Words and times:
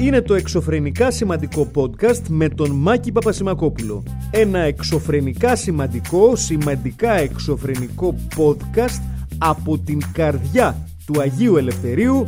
είναι 0.00 0.20
το 0.20 0.34
εξωφρενικά 0.34 1.10
σημαντικό 1.10 1.70
podcast 1.74 2.22
με 2.28 2.48
τον 2.48 2.70
Μάκη 2.70 3.12
Παπασημακόπουλο. 3.12 4.02
Ένα 4.30 4.58
εξωφρενικά 4.58 5.56
σημαντικό, 5.56 6.36
σημαντικά 6.36 7.12
εξωφρενικό 7.12 8.14
podcast 8.36 9.02
από 9.38 9.78
την 9.78 10.00
καρδιά 10.12 10.88
του 11.06 11.20
Αγίου 11.20 11.56
Ελευθερίου 11.56 12.24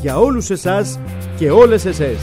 για 0.00 0.18
όλους 0.18 0.50
εσάς 0.50 0.98
και 1.36 1.50
όλες 1.50 1.84
εσές. 1.84 2.18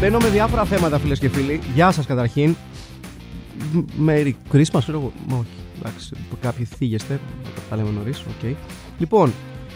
Μπαίνω 0.00 0.18
με 0.18 0.28
διάφορα 0.28 0.64
θέματα 0.64 0.98
φίλες 0.98 1.18
και 1.18 1.28
φίλοι. 1.28 1.60
Γεια 1.74 1.90
σας 1.90 2.06
καταρχήν. 2.06 2.56
Merry 4.06 4.32
Christmas, 4.52 4.78
ξέρω 4.78 4.98
εγώ. 4.98 5.12
Όχι, 5.38 5.48
εντάξει, 5.78 6.14
κάποιοι 6.40 6.64
θίγεστε. 6.64 7.20
Τα 7.70 7.76
λέμε 7.76 7.90
νωρίς. 7.90 8.22
Okay. 8.22 8.54
Λοιπόν, 8.98 9.32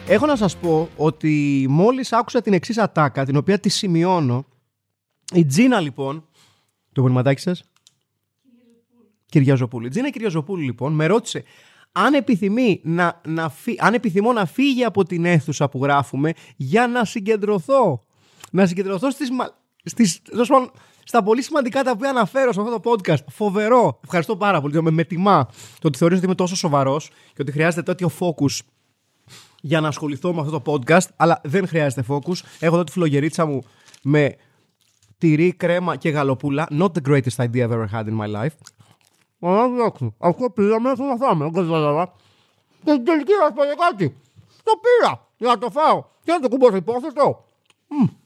έχω 0.08 0.26
να 0.26 0.36
σας 0.36 0.56
πω 0.56 0.88
ότι 0.96 1.66
μόλις 1.68 2.12
άκουσα 2.12 2.42
την 2.42 2.52
εξής 2.52 2.78
ατάκα, 2.78 3.24
την 3.24 3.36
οποία 3.36 3.58
τη 3.58 3.68
σημειώνω. 3.68 4.44
Η 5.34 5.44
Τζίνα 5.44 5.80
λοιπόν, 5.80 6.24
το 6.92 7.02
πονηματάκι 7.02 7.40
σας; 7.40 7.64
Κυριαζοπούλη. 9.26 9.86
Η 9.86 9.90
Τζίνα 9.90 10.10
Κυριαζοπούλη 10.10 10.64
λοιπόν 10.64 10.92
με 10.92 11.06
ρώτησε 11.06 11.44
αν, 11.92 12.14
επιθυμεί 12.14 12.80
να, 12.84 13.20
να 13.26 13.48
φύ, 13.48 13.76
αν 13.78 13.94
επιθυμώ 13.94 14.32
να 14.32 14.46
φύγει 14.46 14.84
από 14.84 15.04
την 15.04 15.24
αίθουσα 15.24 15.68
που 15.68 15.82
γράφουμε 15.82 16.32
για 16.56 16.86
να 16.86 17.04
συγκεντρωθώ. 17.04 18.02
Να 18.50 18.66
συγκεντρωθώ 18.66 19.10
στις, 19.10 19.28
στις, 19.84 20.22
στα 21.04 21.22
πολύ 21.22 21.42
σημαντικά 21.42 21.82
τα 21.82 21.90
οποία 21.90 22.10
αναφέρω 22.10 22.52
σε 22.52 22.60
αυτό 22.60 22.80
το 22.80 22.90
podcast. 22.90 23.24
Φοβερό. 23.28 24.00
Ευχαριστώ 24.04 24.36
πάρα 24.36 24.60
πολύ. 24.60 24.82
Με, 24.82 24.90
με 24.90 25.04
τιμά 25.04 25.46
το 25.80 25.88
ότι 25.88 25.98
θεωρείς 25.98 26.16
ότι 26.16 26.26
είμαι 26.26 26.34
τόσο 26.34 26.56
σοβαρός 26.56 27.08
και 27.08 27.42
ότι 27.42 27.52
χρειάζεται 27.52 27.82
τέτοιο 27.82 28.10
focus 28.20 28.58
για 29.60 29.80
να 29.80 29.88
ασχοληθώ 29.88 30.32
με 30.32 30.40
αυτό 30.40 30.60
το 30.60 30.72
podcast. 30.72 31.06
Αλλά 31.16 31.40
δεν 31.44 31.68
χρειάζεται 31.68 32.04
focus. 32.08 32.34
Έχω 32.60 32.74
εδώ 32.74 32.84
τη 32.84 32.92
φλογερίτσα 32.92 33.46
μου 33.46 33.62
με 34.02 34.36
τυρί, 35.18 35.52
κρέμα 35.52 35.96
και 35.96 36.08
γαλοπούλα. 36.08 36.68
Not 36.70 36.88
the 36.92 37.08
greatest 37.08 37.36
idea 37.36 37.68
I've 37.68 37.72
ever 37.72 37.86
had 37.92 38.04
in 38.04 38.18
my 38.20 38.34
life. 38.34 38.56
Εντάξει. 39.40 40.14
Αυτό 40.18 40.50
πήγαμε 40.50 40.92
να 40.92 41.16
φάμε. 41.16 41.44
Δεν 41.44 41.64
κατάλαβα. 41.64 42.12
Και 42.84 42.90
στην 42.90 43.04
τελική 43.04 43.32
να 43.42 43.52
πω 43.52 43.62
κάτι. 43.88 44.16
Το 44.62 44.72
πήρα 44.82 45.28
για 45.36 45.48
να 45.48 45.58
το 45.58 45.70
φάω. 45.70 46.04
Και 46.24 46.32
να 46.32 46.40
το 46.40 46.48
κουμπώσω 46.48 46.76
υπόθετο. 46.76 47.44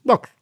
Εντάξει 0.05 0.36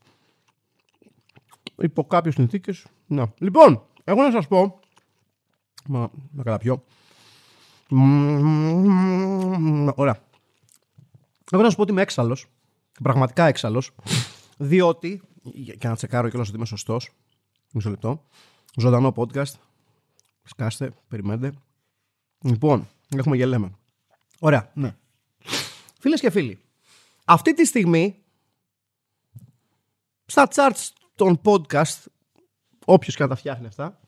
υπό 1.79 2.05
κάποιες 2.05 2.35
συνθήκες. 2.35 2.87
Να. 3.07 3.33
Λοιπόν, 3.39 3.87
εγώ 4.05 4.23
να 4.23 4.31
σας 4.31 4.49
πω. 4.49 4.81
Μα, 5.87 6.11
να 6.33 6.43
καταπιώ. 6.43 6.85
Ωραία. 9.95 10.19
Εγώ 11.53 11.63
να 11.63 11.65
σας 11.65 11.75
πω 11.75 11.83
ότι 11.83 11.91
είμαι 11.91 12.03
έξαλλος. 12.03 12.47
Πραγματικά 13.03 13.45
έξαλλος. 13.45 13.91
Διότι. 14.57 15.23
Και 15.79 15.89
να 15.89 15.97
τσεκάρω 15.97 16.29
κιόλα 16.29 16.45
ότι 16.49 16.57
είμαι 16.57 16.67
σωστός. 16.67 17.11
Μισό 17.73 17.91
λεπτό. 17.91 18.25
Ζωντανό 18.77 19.13
podcast. 19.17 19.53
Σκάστε, 20.43 20.93
περιμένετε. 21.09 21.59
Λοιπόν, 22.39 22.89
έχουμε 23.17 23.37
γελέμε. 23.37 23.71
Ωραία, 24.39 24.71
ναι. 24.75 24.97
Φίλες 25.99 26.21
και 26.21 26.31
φίλοι, 26.31 26.59
αυτή 27.25 27.55
τη 27.55 27.65
στιγμή 27.67 28.23
στα 30.27 30.49
charts 30.55 30.89
των 31.15 31.41
podcast, 31.45 32.05
όποιος 32.85 33.17
και 33.17 33.23
να 33.23 33.29
τα 33.29 33.35
φτιάχνει 33.35 33.67
αυτά, 33.67 34.01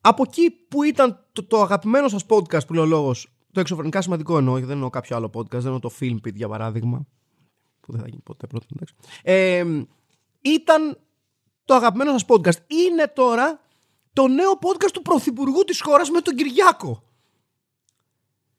από 0.00 0.22
εκεί 0.26 0.50
που 0.50 0.82
ήταν 0.82 1.24
το, 1.32 1.44
το 1.44 1.62
αγαπημένο 1.62 2.08
σας 2.08 2.24
podcast 2.28 2.66
που 2.66 2.74
λέει 2.74 2.84
ο 2.84 2.86
λόγος, 2.86 3.28
το 3.52 3.60
εξωφρενικά 3.60 4.02
σημαντικό 4.02 4.38
εννοώ, 4.38 4.58
δεν 4.58 4.70
εννοώ 4.70 4.90
κάποιο 4.90 5.16
άλλο 5.16 5.30
podcast, 5.34 5.48
δεν 5.48 5.64
εννοώ 5.64 5.78
το 5.78 5.90
Filmpit 6.00 6.34
για 6.34 6.48
παράδειγμα, 6.48 7.06
που 7.80 7.92
δεν 7.92 8.00
θα 8.00 8.08
γίνει 8.08 8.20
ποτέ 8.24 8.46
πρώτο. 8.46 8.66
Ε, 9.22 9.64
ήταν 10.40 10.98
το 11.64 11.74
αγαπημένο 11.74 12.10
σας 12.10 12.24
podcast. 12.28 12.58
Είναι 12.66 13.12
τώρα 13.14 13.60
το 14.12 14.28
νέο 14.28 14.52
podcast 14.52 14.90
του 14.92 15.02
Πρωθυπουργού 15.02 15.64
της 15.64 15.80
χώρας 15.80 16.10
με 16.10 16.20
τον 16.20 16.34
Κυριάκο. 16.36 17.02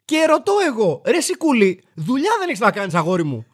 Και 0.05 0.25
ρωτώ 0.25 0.53
εγώ, 0.67 1.01
ρε 1.05 1.21
Σικούλη, 1.21 1.83
δουλειά 1.95 2.31
δεν 2.39 2.47
έχεις 2.47 2.59
να 2.59 2.71
κάνεις, 2.71 2.93
αγόρι 2.93 3.23
μου. 3.23 3.45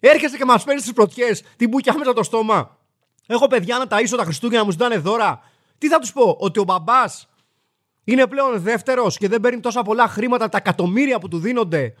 Έρχεσαι 0.00 0.36
και 0.36 0.44
μας 0.44 0.64
παίρνεις 0.64 0.82
τις 0.82 0.92
πρωτιές, 0.92 1.42
την 1.56 1.68
μπουκιά 1.68 1.98
μέσα 1.98 2.12
το 2.12 2.22
στόμα. 2.22 2.78
Έχω 3.26 3.46
παιδιά 3.46 3.78
να 3.78 3.84
ταΐσω 3.84 4.16
τα 4.16 4.24
Χριστούγεννα, 4.24 4.64
μου 4.64 4.70
ζητάνε 4.70 4.96
δώρα. 4.96 5.40
Τι 5.78 5.88
θα 5.88 5.98
τους 5.98 6.12
πω, 6.12 6.36
Ότι 6.40 6.58
ο 6.58 6.64
μπαμπάς 6.64 7.28
είναι 8.04 8.26
πλέον 8.26 8.60
δεύτερος 8.60 9.16
και 9.16 9.28
δεν 9.28 9.40
παίρνει 9.40 9.60
τόσα 9.60 9.82
πολλά 9.82 10.08
χρήματα 10.08 10.48
τα 10.48 10.56
εκατομμύρια 10.56 11.18
που 11.18 11.28
του 11.28 11.38
δίνονται. 11.38 11.94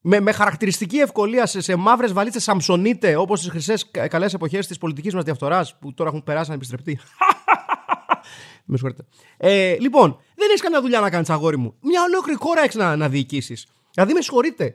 Με, 0.00 0.20
με 0.20 0.32
χαρακτηριστική 0.32 0.98
ευκολία 0.98 1.46
σε, 1.46 1.60
σε 1.60 1.76
μαύρες 1.76 2.12
βαλίτσες 2.12 2.42
Σαμσονίτε, 2.42 3.16
όπως 3.16 3.40
τι 3.40 3.50
χρυσές 3.50 3.90
καλές 3.90 4.34
εποχές 4.34 4.66
της 4.66 4.78
πολιτικής 4.78 5.14
μας 5.14 5.24
διαφθοράς 5.24 5.78
που 5.78 5.94
τώρα 5.94 6.08
έχουν 6.08 6.22
περάσει 6.22 6.48
να 6.48 6.54
επιστρεπτεί. 6.54 6.98
με 8.64 8.76
συγχωρείτε. 8.76 9.04
Ε, 9.36 9.76
λοιπόν, 9.78 10.20
δεν 10.34 10.48
έχεις 10.48 10.60
καμιά 10.60 10.80
δουλειά 10.80 11.00
να 11.00 11.10
κάνεις, 11.10 11.30
αγόρι 11.30 11.56
μου. 11.56 11.74
Μια 11.80 12.02
ολόκληρη 12.02 12.38
χώρα 12.38 12.62
έχεις 12.62 12.74
να, 12.74 12.96
να 12.96 13.08
διοικήσεις. 13.08 13.66
Δηλαδή, 13.94 14.12
με 14.12 14.20
συγχωρείτε. 14.20 14.74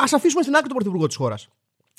Α 0.00 0.04
αφήσουμε 0.14 0.42
στην 0.42 0.54
άκρη 0.54 0.68
τον 0.68 0.76
πρωθυπουργό 0.76 1.06
της 1.06 1.16
χώρας. 1.16 1.48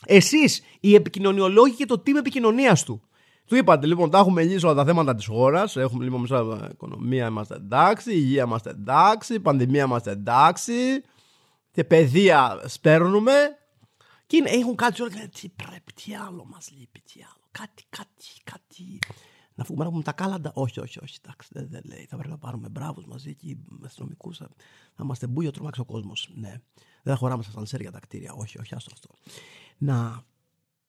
Εσείς, 0.05 0.63
οι 0.79 0.95
επικοινωνιολόγοι 0.95 1.75
και 1.75 1.85
το 1.85 2.03
team 2.05 2.15
επικοινωνίας 2.15 2.83
του. 2.83 3.01
Του 3.45 3.55
είπατε 3.55 3.87
λοιπόν, 3.87 4.09
τα 4.09 4.17
έχουμε 4.17 4.43
λύσει 4.43 4.65
όλα 4.65 4.75
τα 4.75 4.85
θέματα 4.85 5.15
της 5.15 5.25
χώρας. 5.25 5.75
Έχουμε 5.75 6.03
λοιπόν 6.03 6.21
μέσα 6.21 6.69
οικονομία 6.71 7.27
είμαστε 7.27 7.55
εντάξει, 7.55 8.13
υγεία 8.13 8.43
είμαστε 8.43 8.69
εντάξει, 8.69 9.39
πανδημία 9.39 9.83
είμαστε 9.83 10.11
εντάξει. 10.11 11.03
Και 11.71 11.83
παιδεία 11.83 12.63
σπέρνουμε. 12.65 13.33
Και 14.27 14.37
είναι, 14.37 14.49
έχουν 14.49 14.75
κάτι 14.75 15.01
όλα 15.01 15.11
τι 15.41 15.49
πρέπει, 15.49 15.93
τι 15.93 16.15
άλλο 16.15 16.45
μας 16.51 16.71
λείπει, 16.77 17.01
τι 17.13 17.19
άλλο. 17.23 17.47
Κάτι, 17.51 17.83
κάτι, 17.89 18.25
κάτι. 18.43 18.99
Να 19.55 19.63
φύγουμε 19.63 19.83
να 19.83 19.89
πούμε 19.89 20.03
τα 20.03 20.11
κάλαντα. 20.11 20.51
Όχι, 20.53 20.79
όχι, 20.79 20.99
όχι. 21.03 21.17
Εντάξει, 21.25 21.49
δεν, 21.51 21.67
δεν 21.69 21.81
λέει. 21.85 22.05
Θα 22.09 22.15
πρέπει 22.15 22.31
να 22.31 22.37
πάρουμε 22.37 22.69
μπράβους 22.69 23.05
μαζί 23.05 23.29
εκεί, 23.29 23.57
αστυνομικούς. 23.85 24.37
Θα, 24.37 24.49
θα 24.95 25.03
είμαστε 25.03 25.27
μπούιο, 25.27 25.51
τρομάξει 25.51 25.81
ο 25.81 25.85
κόσμος. 25.85 26.31
Ναι. 26.35 26.53
Δεν 27.03 27.13
θα 27.13 27.15
χωράμε 27.15 27.43
στα 27.43 27.51
σανσέρ 27.51 27.81
για 27.81 27.91
τα 27.91 27.99
κτίρια. 27.99 28.33
Όχι, 28.33 28.59
όχι, 28.59 28.75
άστο 28.75 28.89
αυτό. 28.93 29.09
Να. 29.77 30.23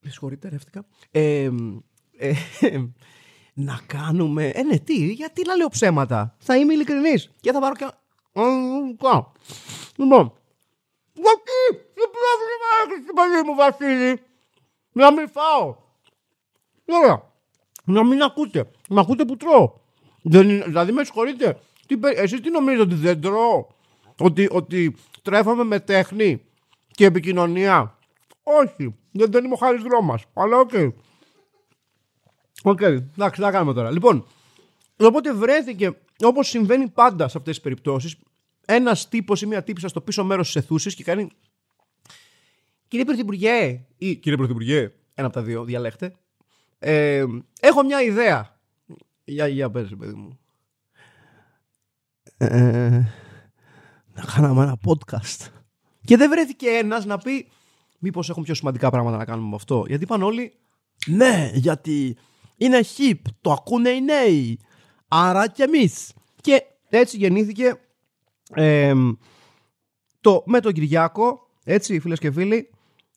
Με 0.01 0.11
συγχωρείτε, 0.11 0.49
ρεύτηκα. 0.49 0.85
Ε, 1.11 1.51
ε, 2.17 2.35
να 3.69 3.81
κάνουμε. 3.87 4.49
Ε, 4.49 4.63
ναι, 4.63 4.79
τι, 4.79 5.13
γιατί 5.13 5.43
να 5.47 5.55
λέω 5.55 5.69
ψέματα; 5.69 6.37
Θα 6.39 6.57
είμαι 6.57 6.73
ειλικρινής. 6.73 7.31
Και 7.41 7.53
θα 7.53 7.61
πάρω 7.61 7.75
και. 7.75 7.91
Λοιπόν. 9.97 10.33
Γιατί, 11.13 11.61
τι 11.95 12.03
πρόβλημα 12.17 12.69
έχεις 12.85 13.03
στην 13.03 13.15
παιδί 13.15 13.49
μου, 13.49 13.55
Βασίλη; 13.55 14.23
Να 14.93 15.13
μην 15.13 15.29
φάω. 15.29 15.77
Ωραία. 16.87 17.32
Να 17.85 18.05
μην 18.05 18.23
ακούτε. 18.23 18.71
Να 18.89 19.01
ακούτε 19.01 19.25
που 19.25 19.37
τρώω. 19.37 19.73
δηλαδή 20.23 20.93
με 20.93 21.05
συγχωρείτε. 21.05 21.61
Τι, 21.87 21.95
εσείς 22.15 22.41
τι 22.41 22.51
νομίζετε 22.51 22.83
ότι 22.83 22.95
δεν 22.95 23.21
τρώω; 23.21 23.67
Ότι, 24.19 24.49
ότι 24.51 24.95
τρέφομαι 25.23 25.65
με 25.65 25.81
τέχνη 25.81 26.43
και 26.91 27.05
επικοινωνία; 27.05 27.99
Όχι, 28.43 28.95
δεν, 29.13 29.31
δεν 29.31 29.45
είμαι 29.45 29.55
ο 29.55 29.57
Χάρης 29.57 29.83
Ρώμας. 29.83 30.25
Αλλά 30.33 30.59
οκ. 30.59 30.71
Okay. 30.73 30.93
Οκ, 32.63 32.79
okay. 32.81 32.83
εντάξει, 32.83 33.41
θα 33.41 33.51
κάνουμε 33.51 33.73
τώρα. 33.73 33.91
Λοιπόν, 33.91 34.27
οπότε 34.97 35.33
βρέθηκε, 35.33 35.97
όπως 36.25 36.49
συμβαίνει 36.49 36.89
πάντα 36.89 37.29
σε 37.29 37.39
αυτές 37.39 37.55
τις 37.55 37.63
περιπτώσεις, 37.63 38.17
ένας 38.67 39.09
τύπος 39.09 39.43
ή 39.43 39.47
μια 39.47 39.63
τύπισσα 39.63 39.89
στο 39.89 40.01
πίσω 40.01 40.25
μέρος 40.25 40.47
της 40.47 40.57
αιθούσης 40.57 40.95
και 40.95 41.05
κάνει 41.05 41.29
Κύριε 42.93 43.07
Πρωθυπουργέ, 43.07 43.87
ή 43.99 44.17
κύριε 44.17 44.37
Πρωθυπουργέ, 44.37 44.93
ένα 45.15 45.27
από 45.27 45.37
τα 45.37 45.43
δύο, 45.43 45.65
διαλέχτε. 45.65 46.17
Ε, 46.85 47.25
έχω 47.61 47.85
μια 47.85 48.03
ιδέα. 48.03 48.61
Για, 49.25 49.47
για 49.47 49.71
πες, 49.71 49.95
παιδί 49.99 50.15
μου. 50.15 50.39
Ε, 52.37 52.89
να 54.15 54.25
κάναμε 54.35 54.63
ένα 54.63 54.79
podcast. 54.87 55.49
Και 56.05 56.17
δεν 56.17 56.31
βρέθηκε 56.31 56.69
ένας 56.69 57.05
να 57.05 57.19
πει 57.19 57.49
μήπως 57.99 58.31
έχουμε 58.31 58.45
πιο 58.45 58.55
σημαντικά 58.55 58.91
πράγματα 58.91 59.17
να 59.17 59.25
κάνουμε 59.25 59.49
με 59.49 59.55
αυτό. 59.55 59.85
Γιατί 59.87 60.03
είπαν 60.03 60.23
όλοι 60.23 60.53
ναι, 61.07 61.51
γιατί 61.55 62.17
είναι 62.57 62.81
hip, 62.97 63.21
το 63.41 63.53
ακούνε 63.53 63.89
οι 63.89 64.01
νέοι. 64.01 64.61
Άρα 65.09 65.49
και 65.49 65.63
εμείς. 65.63 66.13
Και 66.41 66.63
έτσι 66.89 67.17
γεννήθηκε 67.17 67.81
το, 70.21 70.43
με 70.47 70.61
τον 70.61 70.73
Κυριάκο, 70.73 71.49
έτσι 71.65 72.01
φίλες 72.01 72.19
και 72.19 72.33
φίλοι, 72.33 72.71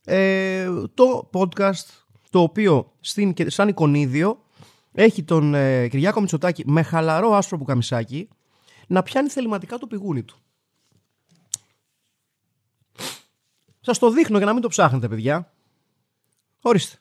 ε, 0.05 0.67
το 0.93 1.29
podcast 1.33 2.04
το 2.35 2.41
οποίο 2.41 2.91
στην, 2.99 3.33
σαν 3.45 3.67
εικονίδιο 3.67 4.43
έχει 4.91 5.23
τον 5.23 5.53
ε, 5.53 5.87
Κυριάκο 5.87 6.19
Μητσοτάκη 6.19 6.63
με 6.65 6.81
χαλαρό 6.81 7.33
άσπρο 7.33 7.57
πουκαμισάκι 7.57 8.29
να 8.87 9.03
πιάνει 9.03 9.29
θεληματικά 9.29 9.77
το 9.77 9.87
πηγούνι 9.87 10.23
του. 10.23 10.37
Σας 13.79 13.99
το 13.99 14.11
δείχνω 14.11 14.37
για 14.37 14.45
να 14.45 14.53
μην 14.53 14.61
το 14.61 14.67
ψάχνετε, 14.67 15.07
παιδιά. 15.07 15.53
Ορίστε. 16.61 16.97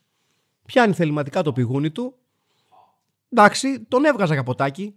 Πιάνει 0.67 0.93
θεληματικά 0.93 1.43
το 1.43 1.53
πηγούνι 1.53 1.91
του. 1.91 2.15
Εντάξει, 3.29 3.81
τον 3.81 4.05
έβγαζα 4.05 4.35
καποτάκι. 4.35 4.95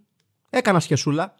Έκανα 0.50 0.80
σχεσούλα. 0.80 1.34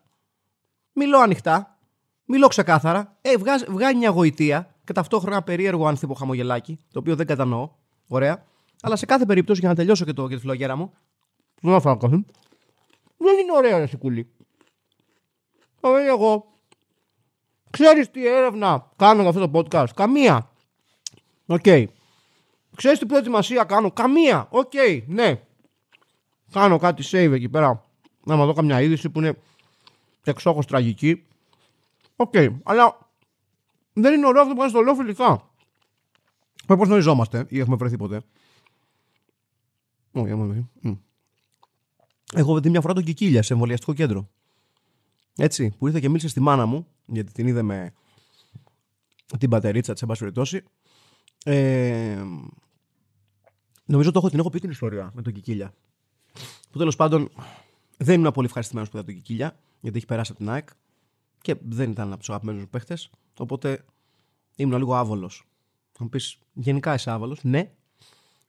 Μιλώ 0.93 1.19
ανοιχτά. 1.19 1.79
Μιλώ 2.25 2.47
ξεκάθαρα. 2.47 3.17
Ε, 3.21 3.37
βγάζει, 3.37 3.65
βγάζει 3.69 3.97
μια 3.97 4.11
γοητεία 4.11 4.75
και 4.85 4.93
ταυτόχρονα 4.93 5.37
ένα 5.37 5.45
περίεργο 5.45 5.87
άνθιμο 5.87 6.15
χαμογελάκι, 6.15 6.79
το 6.93 6.99
οποίο 6.99 7.17
δεν 7.17 7.27
κατανοώ. 7.27 7.71
Ωραία. 8.07 8.47
Αλλά 8.83 8.97
σε 8.97 9.07
κάθε 9.07 9.27
περίπτωση, 9.27 9.61
για 9.61 9.69
να 9.69 9.75
τελειώσω 9.75 10.05
και, 10.05 10.13
το, 10.13 10.29
και 10.29 10.35
τη 10.35 10.41
φλογέρα 10.41 10.77
μου. 10.77 10.93
Δεν 11.61 11.73
θα 11.73 11.81
φάω 11.81 11.97
Δεν 13.17 13.39
είναι 13.39 13.53
ωραία, 13.55 13.79
ρε 13.79 13.97
Κούλη. 13.97 14.31
Θα 15.81 16.05
εγώ. 16.05 16.53
Ξέρεις 17.71 18.11
τι 18.11 18.27
έρευνα 18.27 18.91
κάνω 18.97 19.21
για 19.21 19.31
αυτό 19.31 19.49
το 19.49 19.59
podcast; 19.59 19.89
Καμία. 19.95 20.51
Οκ. 21.47 21.61
Okay. 21.65 21.85
Ξέρεις 22.77 22.99
τι 22.99 23.07
προετοιμασία 23.07 23.65
κάνω; 23.65 23.91
Καμία. 23.91 24.47
Οκ. 24.51 24.71
Okay. 24.75 25.03
Ναι. 25.07 25.43
Κάνω 26.53 26.79
κάτι 26.79 27.03
save 27.11 27.33
εκεί 27.33 27.49
πέρα. 27.49 27.85
Να 28.25 28.37
δω 28.37 28.53
καμιά 28.53 28.81
είδηση 28.81 29.11
που 29.11 29.19
είναι 29.19 29.39
εξόχως 30.25 30.67
τραγική. 30.67 31.27
Οκ. 32.17 32.31
Okay. 32.35 32.57
Αλλά 32.63 32.99
δεν 33.93 34.15
είναι 34.15 34.27
ωραίο 34.27 34.41
αυτό 34.43 34.53
που 34.53 34.59
κάνεις 34.59 34.73
στο 34.73 34.83
λέω 34.83 34.95
φιλικά. 34.95 35.51
Πώς 36.67 36.87
γνωριζόμαστε 36.87 37.47
ή 37.49 37.59
έχουμε 37.59 37.77
βρεθεί 37.77 37.97
ποτέ; 37.97 38.23
Όχι, 40.13 40.31
έχουμε 40.31 40.47
βρεθεί. 40.47 41.01
Έχω 42.35 42.61
δει 42.61 42.71
μια 42.71 42.81
φορά 42.81 42.95
τον 42.95 43.05
Κικίλια 43.05 43.43
σε 43.43 43.53
εμβολιαστικό 43.53 43.93
κέντρο. 43.95 44.29
Έτσι, 45.37 45.71
που 45.79 45.87
ήρθε 45.87 46.01
και 46.01 46.09
μίλησε 46.09 46.29
στη 46.29 46.41
μάνα 46.41 46.67
μου, 46.67 46.87
γιατί 47.07 47.33
την 47.33 47.47
είδε 47.47 47.63
με 47.63 47.93
την 49.39 49.51
πατερίτσα 49.51 49.93
της, 49.93 50.03
εν 50.03 50.09
πάση 50.09 50.21
περιπτώσει. 50.21 50.63
Ε, 51.45 52.23
νομίζω 53.85 54.11
το 54.13 54.19
έχω, 54.19 54.31
την 54.31 54.39
έχω 54.39 54.51
πει 54.51 54.61
την 54.61 54.71
ιστορία 54.71 55.11
με 55.15 55.23
τον 55.23 55.33
Κικίλια. 55.33 55.75
Που 56.71 56.79
τέλος 56.79 56.97
πάντων 56.97 57.29
δεν 57.97 58.21
ήμουν 58.21 58.33
πολύ 58.33 58.47
ευχαριστημένος 58.47 58.91
που 58.91 58.97
είδα 58.97 59.07
τον 59.07 59.15
Κικίλια, 59.15 59.59
γιατί 59.81 59.97
έχει 59.97 60.07
περάσει 60.07 60.31
από 60.31 60.41
την 60.41 60.51
ΑΕΚ 60.51 60.69
και 61.41 61.57
δεν 61.61 61.91
ήταν 61.91 62.09
από 62.09 62.19
τους 62.19 62.29
αγαπημένους 62.29 62.61
μου 62.61 62.69
παίχτες. 62.69 63.11
Οπότε 63.39 63.85
ήμουν 64.57 64.79
λίγο 64.79 64.95
άβολος. 64.95 65.49
Θα 65.93 66.03
μου 66.03 66.09
πεις, 66.09 66.39
γενικά 66.53 66.95
είσαι 66.95 67.11
άβολος. 67.11 67.45
Ναι, 67.45 67.73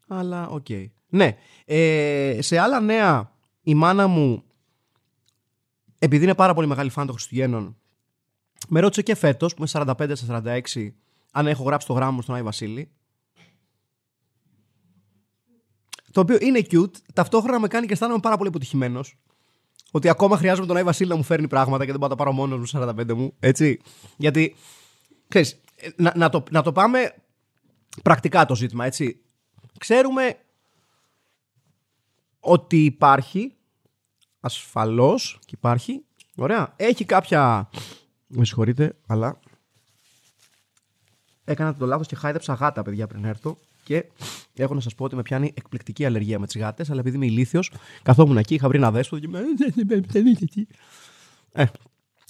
αλλά 0.08 0.48
οκ. 0.50 0.66
Okay. 0.70 0.88
Ναι, 1.10 1.38
ε, 1.66 2.38
σε 2.42 2.58
άλλα 2.58 2.80
νέα, 2.80 3.32
η 3.62 3.76
μάνα 3.76 4.08
μου, 4.08 4.44
επειδή 6.00 6.24
είναι 6.24 6.36
πάρα 6.36 6.54
πολύ 6.54 6.68
μεγάλη 6.68 6.90
φαν 6.90 7.06
των 7.06 7.16
Χριστουγέννων, 7.16 7.78
με 8.68 8.80
ρώτησε 8.80 9.02
και 9.02 9.16
φέτος, 9.16 9.54
που 9.54 9.66
είμαι 9.74 9.86
45-46, 10.76 10.94
αν 11.32 11.48
έχω 11.48 11.64
γράψει 11.64 11.88
το 11.88 11.94
γράμμα 11.94 12.12
μου 12.12 12.22
στον 12.22 12.36
Άι 12.36 12.44
Βασίλη. 12.44 12.92
Το 16.12 16.22
οποίο 16.22 16.38
είναι 16.40 16.66
cute, 16.72 16.92
ταυτόχρονα 17.14 17.60
με 17.60 17.68
κάνει 17.68 17.86
και 17.86 17.94
αισθάνομαι 17.94 18.20
πάρα 18.20 18.38
πολύ 18.38 18.50
αποτυχημένος. 18.50 19.18
Ότι 19.92 20.10
ακόμα 20.10 20.38
χρειάζομαι 20.38 20.68
τον 20.68 20.76
Άι 20.76 20.84
Βασίλη 20.84 21.10
να 21.10 21.16
μου 21.16 21.24
φέρνει 21.24 21.48
πράγματα 21.48 21.86
και 21.86 21.92
δεν 21.92 22.00
πάω 22.00 22.10
να 22.10 22.16
τα 22.16 22.24
πάρω 22.24 22.36
μόνος 22.36 22.74
μου 22.74 22.82
45 22.82 23.14
μου. 23.14 23.34
Έτσι. 23.40 23.80
Γιατί, 24.18 24.56
ξέρεις, 25.28 25.62
να, 25.96 26.14
να, 26.16 26.30
το, 26.30 26.44
να 26.52 26.62
το 26.62 26.72
πάμε 26.72 27.16
πρακτικά 28.04 28.46
το 28.46 28.56
ζήτημα, 28.56 28.86
έτσι. 28.86 29.22
Ξέρουμε 29.78 30.38
ότι 32.40 32.86
υπάρχει, 32.86 33.54
ασφαλώς 34.40 35.40
και 35.40 35.54
υπάρχει, 35.58 36.04
ωραία, 36.36 36.74
έχει 36.76 37.06
κάποια, 37.06 37.70
με 38.28 38.46
συγχωρείτε, 38.46 38.96
αλλά 39.08 39.40
έκανα 41.44 41.76
το 41.76 41.86
λάθος 41.86 42.08
και 42.08 42.16
χάιδεψα 42.16 42.54
γάτα, 42.54 42.84
παιδιά, 42.84 43.08
πριν 43.08 43.26
έρθω 43.26 43.58
και 43.84 44.06
έχω 44.56 44.74
να 44.74 44.80
σας 44.80 44.96
πω 44.96 45.04
ότι 45.04 45.16
με 45.16 45.22
πιάνει 45.22 45.54
εκπληκτική 45.56 46.06
αλλεργία 46.06 46.40
με 46.40 46.46
τις 46.46 46.58
γάτες, 46.58 46.90
αλλά 46.90 47.00
επειδή 47.00 47.16
είμαι 47.16 47.26
ηλίθιος, 47.26 47.72
καθόμουν 48.04 48.38
εκεί, 48.38 48.54
είχα 48.54 48.68
βρει 48.68 48.78
ένα 48.78 48.92
δέσποτο 48.92 49.22
και 49.22 49.28
με. 49.28 49.42
Ε, 51.52 51.66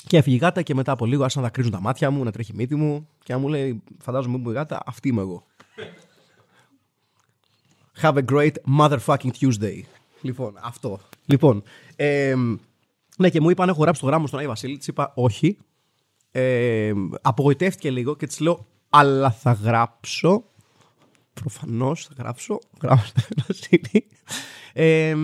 και 0.07 0.17
έφυγε 0.17 0.35
η 0.35 0.39
γάτα 0.39 0.61
και 0.61 0.75
μετά 0.75 0.91
από 0.91 1.05
λίγο 1.05 1.21
άρχισαν 1.21 1.43
να 1.43 1.49
κρίζουν 1.49 1.71
τα 1.71 1.81
μάτια 1.81 2.09
μου, 2.09 2.23
να 2.23 2.31
τρέχει 2.31 2.51
η 2.51 2.55
μύτη 2.55 2.75
μου 2.75 3.07
και 3.23 3.33
να 3.33 3.39
μου 3.39 3.47
λέει: 3.47 3.83
Φαντάζομαι 4.01 4.37
μου 4.37 4.49
η 4.49 4.53
γάτα, 4.53 4.81
αυτή 4.85 5.07
είμαι 5.07 5.21
εγώ. 5.21 5.43
Have 8.01 8.15
a 8.15 8.23
great 8.31 8.53
motherfucking 8.79 9.31
Tuesday. 9.39 9.81
Λοιπόν, 10.21 10.53
αυτό. 10.61 10.99
Λοιπόν, 11.25 11.63
ε, 11.95 12.35
ναι, 13.17 13.29
και 13.29 13.41
μου 13.41 13.49
είπαν: 13.49 13.69
Έχω 13.69 13.81
γράψει 13.81 14.01
το 14.01 14.07
γράμμα 14.07 14.27
στον 14.27 14.39
Άι 14.39 14.47
Βασίλη. 14.47 14.77
Της 14.77 14.87
είπα: 14.87 15.11
Όχι. 15.15 15.57
Ε, 16.31 16.93
απογοητεύτηκε 17.21 17.91
λίγο 17.91 18.15
και 18.15 18.27
της 18.27 18.39
λέω: 18.39 18.65
Αλλά 18.89 19.31
θα 19.31 19.51
γράψω. 19.51 20.43
Προφανώς 21.33 22.05
θα 22.05 22.13
γράψω. 22.17 22.59
Γράψω 22.81 23.13
Βασίλη. 23.47 24.07
Ε, 24.73 25.15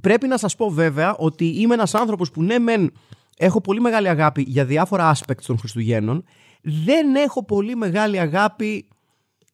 πρέπει 0.00 0.26
να 0.26 0.38
σας 0.38 0.56
πω 0.56 0.70
βέβαια 0.70 1.16
ότι 1.16 1.46
είμαι 1.46 1.74
ένας 1.74 1.94
άνθρωπος 1.94 2.30
που 2.30 2.42
ναι 2.42 2.58
μεν 2.58 2.92
έχω 3.36 3.60
πολύ 3.60 3.80
μεγάλη 3.80 4.08
αγάπη 4.08 4.42
για 4.42 4.64
διάφορα 4.64 5.14
aspects 5.16 5.42
των 5.46 5.58
Χριστουγέννων 5.58 6.24
δεν 6.62 7.14
έχω 7.14 7.44
πολύ 7.44 7.76
μεγάλη 7.76 8.18
αγάπη 8.18 8.88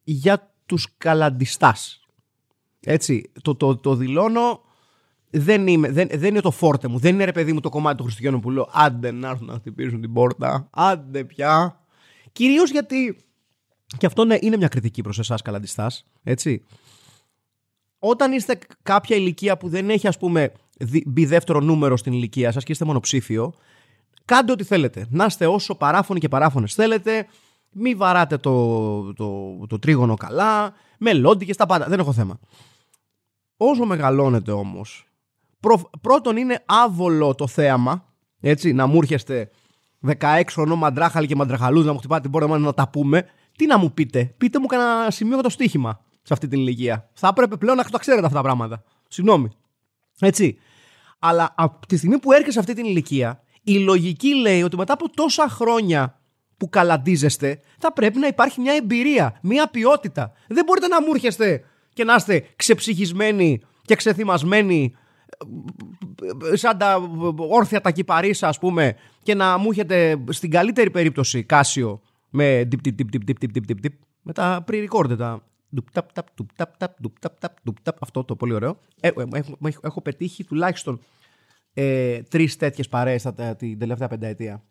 για 0.02 0.54
τους 0.66 0.94
καλαντιστάς. 0.98 2.03
Έτσι, 2.84 3.30
το, 3.42 3.54
το, 3.54 3.76
το 3.76 3.94
δηλώνω 3.94 4.60
δεν, 5.30 5.66
είμαι, 5.66 5.90
δεν, 5.90 6.08
δεν 6.10 6.28
είναι 6.28 6.40
το 6.40 6.50
φόρτε 6.50 6.88
μου. 6.88 6.98
Δεν 6.98 7.14
είναι 7.14 7.24
ρε 7.24 7.32
παιδί 7.32 7.52
μου 7.52 7.60
το 7.60 7.68
κομμάτι 7.68 7.96
των 7.96 8.04
Χριστουγέννων 8.04 8.40
που 8.40 8.50
λέω 8.50 8.68
άντε 8.72 9.10
να 9.10 9.28
έρθουν 9.28 9.46
να 9.46 9.54
χτυπήσουν 9.54 10.00
την 10.00 10.12
πόρτα. 10.12 10.68
Άντε 10.70 11.24
πια. 11.24 11.80
Κυρίως 12.32 12.70
γιατί 12.70 13.16
και 13.98 14.06
αυτό 14.06 14.24
ναι, 14.24 14.36
είναι 14.40 14.56
μια 14.56 14.68
κριτική 14.68 15.02
προς 15.02 15.18
εσάς 15.18 15.42
καλαντιστάς. 15.42 16.06
Έτσι 16.22 16.64
όταν 18.06 18.32
είστε 18.32 18.58
κάποια 18.82 19.16
ηλικία 19.16 19.56
που 19.56 19.68
δεν 19.68 19.90
έχει 19.90 20.08
ας 20.08 20.18
πούμε 20.18 20.52
μπει 21.06 21.26
δεύτερο 21.26 21.60
νούμερο 21.60 21.96
στην 21.96 22.12
ηλικία 22.12 22.52
σας 22.52 22.64
και 22.64 22.72
είστε 22.72 22.84
μονοψήφιο, 22.84 23.54
κάντε 24.24 24.52
ό,τι 24.52 24.64
θέλετε. 24.64 25.06
Να 25.10 25.24
είστε 25.24 25.46
όσο 25.46 25.74
παράφωνοι 25.74 26.20
και 26.20 26.28
παράφωνες 26.28 26.74
θέλετε, 26.74 27.26
μη 27.70 27.94
βαράτε 27.94 28.36
το, 28.36 29.12
το, 29.14 29.56
το 29.68 29.78
τρίγωνο 29.78 30.14
καλά, 30.14 30.72
με 30.98 31.12
λόντικες, 31.12 31.56
τα 31.56 31.66
πάντα. 31.66 31.86
Δεν 31.88 31.98
έχω 31.98 32.12
θέμα. 32.12 32.38
Όσο 33.56 33.84
μεγαλώνετε 33.84 34.50
όμως, 34.50 35.06
πρώτον 36.00 36.36
είναι 36.36 36.62
άβολο 36.66 37.34
το 37.34 37.46
θέαμα, 37.46 38.04
έτσι, 38.40 38.72
να 38.72 38.86
μου 38.86 38.98
έρχεστε 39.02 39.50
16 40.06 40.42
χρονών 40.50 40.78
μαντράχαλοι 40.78 41.26
και 41.26 41.36
μαντραχαλούς 41.36 41.84
να 41.84 41.92
μου 41.92 41.98
χτυπάτε 41.98 42.20
την 42.20 42.30
πόρτα 42.30 42.58
να 42.58 42.74
τα 42.74 42.88
πούμε. 42.88 43.26
Τι 43.56 43.66
να 43.66 43.78
μου 43.78 43.92
πείτε, 43.92 44.34
πείτε 44.36 44.58
μου 44.58 44.66
κανένα 44.66 45.10
σημείο 45.10 45.34
για 45.34 45.42
το 45.42 45.48
στοίχημα 45.48 46.00
σε 46.22 46.32
αυτή 46.32 46.48
την 46.48 46.60
ηλικία. 46.60 47.10
Θα 47.12 47.28
έπρεπε 47.28 47.56
πλέον 47.56 47.76
να 47.76 47.84
τα 47.84 47.98
ξέρετε 47.98 48.26
αυτά 48.26 48.36
τα 48.36 48.42
πράγματα. 48.42 48.82
Συγγνώμη. 49.08 49.50
Έτσι. 50.18 50.58
Αλλά 51.18 51.54
από 51.56 51.86
τη 51.86 51.96
στιγμή 51.96 52.18
που 52.18 52.32
έρχεσαι 52.32 52.52
σε 52.52 52.58
αυτή 52.58 52.74
την 52.74 52.84
ηλικία, 52.84 53.42
η 53.62 53.78
λογική 53.78 54.34
λέει 54.34 54.62
ότι 54.62 54.76
μετά 54.76 54.92
από 54.92 55.10
τόσα 55.10 55.48
χρόνια 55.48 56.18
που 56.56 56.68
καλαντίζεστε, 56.68 57.60
θα 57.78 57.92
πρέπει 57.92 58.18
να 58.18 58.26
υπάρχει 58.26 58.60
μια 58.60 58.74
εμπειρία, 58.74 59.38
μια 59.42 59.68
ποιότητα. 59.68 60.32
Δεν 60.48 60.64
μπορείτε 60.64 60.86
να 60.86 61.00
μου 61.00 61.08
έρχεστε 61.14 61.64
και 61.94 62.04
να 62.04 62.14
είστε 62.14 62.44
ξεψυχισμένοι 62.56 63.60
και 63.84 63.94
ξεθυμασμένοι 63.94 64.94
σαν 66.52 66.78
τα 66.78 66.96
όρθια 67.36 67.80
τα 67.80 67.90
κυπαρίσα 67.90 68.48
ας 68.48 68.58
πούμε 68.58 68.96
και 69.22 69.34
να 69.34 69.58
μου 69.58 69.70
έχετε 69.70 70.24
στην 70.28 70.50
καλύτερη 70.50 70.90
περίπτωση 70.90 71.42
κάσιο 71.42 72.00
με 72.30 72.68
με 74.22 74.32
τα 74.32 74.64
pre-recorded 74.68 75.38
τα 77.82 77.94
αυτό 78.00 78.24
το 78.24 78.36
πολύ 78.36 78.54
ωραίο. 78.54 78.78
Έχω 79.80 80.00
πετύχει 80.02 80.44
τουλάχιστον 80.44 81.00
ε, 81.74 82.22
τρεις 82.22 82.56
τέτοιες 82.56 82.88
παρέες 82.88 83.26
την 83.56 83.78
τελευταία 83.78 84.08
πενταετία. 84.08 84.62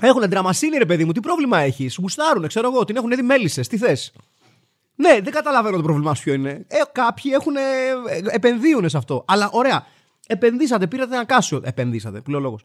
Έχουν 0.00 0.28
δραμασίνη, 0.28 0.76
ρε 0.76 0.86
παιδί 0.86 1.04
μου, 1.04 1.12
τι 1.12 1.20
πρόβλημα 1.20 1.58
έχεις; 1.58 1.96
Γουστάρουν, 1.96 2.46
ξέρω 2.46 2.70
εγώ, 2.72 2.84
την 2.84 2.96
έχουν 2.96 3.10
δει 3.10 3.22
μέλισσες. 3.22 3.68
Τι 3.68 3.76
θες; 3.76 4.12
Ναι, 4.96 5.20
δεν 5.20 5.32
καταλαβαίνω 5.32 5.76
το 5.76 5.82
πρόβλημά 5.82 6.14
σου 6.14 6.22
ποιο 6.22 6.34
είναι. 6.34 6.50
Ε, 6.50 6.78
κάποιοι 6.92 7.30
έχουν, 7.34 7.56
ε, 7.56 7.60
επενδύουν 8.30 8.88
σε 8.88 8.96
αυτό. 8.96 9.24
Αλλά 9.26 9.48
ωραία. 9.52 9.86
Επενδύσατε, 10.26 10.86
πήρατε 10.86 11.14
ένα 11.14 11.24
κάσιο. 11.24 11.60
Επενδύσατε, 11.64 12.22
λόγος. 12.26 12.64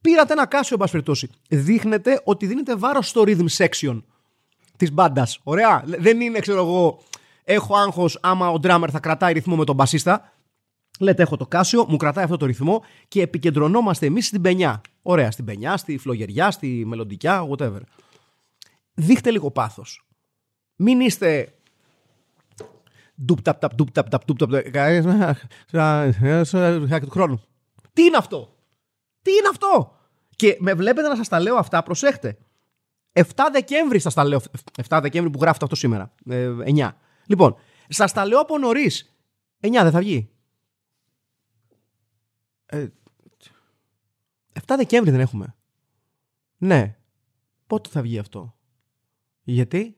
Πήρατε 0.00 0.32
ένα 0.32 0.46
κάσιο, 0.46 0.68
εν 0.72 0.78
πάση 0.78 0.90
περιπτώσει. 0.92 1.30
Δείχνετε 1.48 2.20
ότι 2.24 2.46
δίνετε 2.46 2.76
βάρος 2.76 3.08
στο 3.08 3.22
rhythm 3.26 3.46
section 3.56 4.02
της 4.76 4.92
μπάντας. 4.92 5.40
Ωραία. 5.42 5.82
Δεν 5.86 6.20
είναι, 6.20 6.38
ξέρω 6.38 6.58
εγώ, 6.58 7.02
έχω 7.44 7.76
άγχος 7.76 8.18
άμα 8.22 8.50
ο 8.50 8.56
drummer 8.62 8.88
θα 8.90 9.00
κρατάει 9.00 9.32
ρυθμό 9.32 9.56
με 9.56 9.64
τον 9.64 9.74
μπασίστα. 9.74 10.32
Λέτε, 11.00 11.22
έχω 11.22 11.36
το 11.36 11.46
κάσιο, 11.46 11.86
μου 11.88 11.96
κρατάει 11.96 12.24
αυτό 12.24 12.36
το 12.36 12.46
ρυθμό 12.46 12.84
και 13.08 13.22
επικεντρωνόμαστε 13.22 14.06
εμείς 14.06 14.26
στην 14.26 14.40
πενιά. 14.40 14.80
Ωραία, 15.02 15.30
στην 15.30 15.44
πενιά, 15.44 15.76
στη 15.76 15.98
φλογεριά, 15.98 16.50
στη 16.50 16.82
μελλοντικιά, 16.86 17.48
whatever. 17.50 17.80
Δείχτε 18.94 19.30
λίγο 19.30 19.50
πάθος. 19.50 20.07
Μην 20.80 21.00
είστε. 21.00 21.52
Ντουπ 23.24 23.42
ταπ 23.42 23.60
ταπ 23.60 23.74
ντουπ 23.74 23.90
ταπ 23.90 24.08
ταπ 24.08 24.24
ντουπ 24.24 24.38
ταπ 24.38 24.48
του 27.00 27.10
χρόνου. 27.10 27.42
Τι 27.92 28.02
είναι 28.04 28.16
αυτό! 28.16 28.56
Τι 29.22 29.30
είναι 29.30 29.48
αυτό! 29.50 29.96
Και 30.36 30.56
με 30.60 30.74
βλέπετε 30.74 31.08
να 31.08 31.16
σας 31.16 31.28
τα 31.28 31.40
λέω 31.40 31.56
αυτά, 31.56 31.82
προσέχτε. 31.82 32.38
7 33.12 33.22
Δεκέμβρη 33.52 33.98
σας 33.98 34.14
τα 34.14 34.24
λέω. 34.24 34.40
7 34.88 34.98
Δεκέμβρη 35.02 35.30
που 35.30 35.38
γράφετε 35.40 35.64
αυτό 35.64 35.76
σήμερα. 35.76 36.14
9. 36.26 36.78
Ε, 36.78 36.90
λοιπόν, 37.26 37.56
σας 37.88 38.12
τα 38.12 38.26
λέω 38.26 38.40
από 38.40 38.58
νωρίς. 38.58 39.16
9 39.60 39.70
δεν 39.82 39.90
θα 39.90 39.98
βγει. 39.98 40.30
Ε, 42.66 42.86
7 44.66 44.74
Δεκέμβρη 44.76 45.10
δεν 45.10 45.20
έχουμε. 45.20 45.54
Ναι. 46.56 46.96
Πότε 47.66 47.88
θα 47.88 48.02
βγει 48.02 48.18
αυτό; 48.18 48.56
Γιατί; 49.42 49.97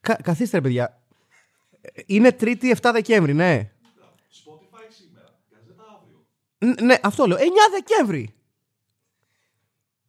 Κα, 0.00 0.14
καθίστε 0.22 0.56
ρε 0.56 0.62
παιδιά. 0.62 1.02
Είναι 2.06 2.32
Τρίτη 2.32 2.76
7 2.82 2.90
Δεκέμβρη, 2.92 3.34
ναι. 3.34 3.70
Spotify 4.30 4.86
σήμερα. 4.88 5.34
Καζέτα 5.50 6.00
αύριο. 6.60 6.84
ναι, 6.84 6.96
αυτό 7.02 7.26
λέω. 7.26 7.38
9 7.38 7.40
Δεκέμβρη. 7.72 8.34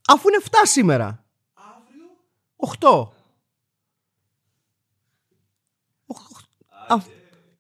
Αφού 0.07 0.29
είναι 0.29 0.43
7 0.43 0.47
σήμερα. 0.63 1.25
Αύριο; 1.53 2.07
8. 2.81 3.17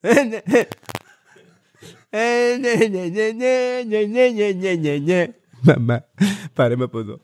Ε, 0.01 0.23
ναι. 0.23 0.41
Ε, 2.09 2.57
ναι, 2.59 2.73
ναι, 2.73 2.85
ναι, 2.87 3.07
ναι, 3.07 3.83
ναι, 3.87 4.03
ναι, 4.03 4.27
ναι, 4.27 4.51
ναι, 4.51 4.73
ναι, 4.73 4.97
ναι. 4.97 5.27
Μαμά, 5.61 6.05
πάρε 6.53 6.75
με 6.75 6.83
από 6.83 6.99
εδώ. 6.99 7.19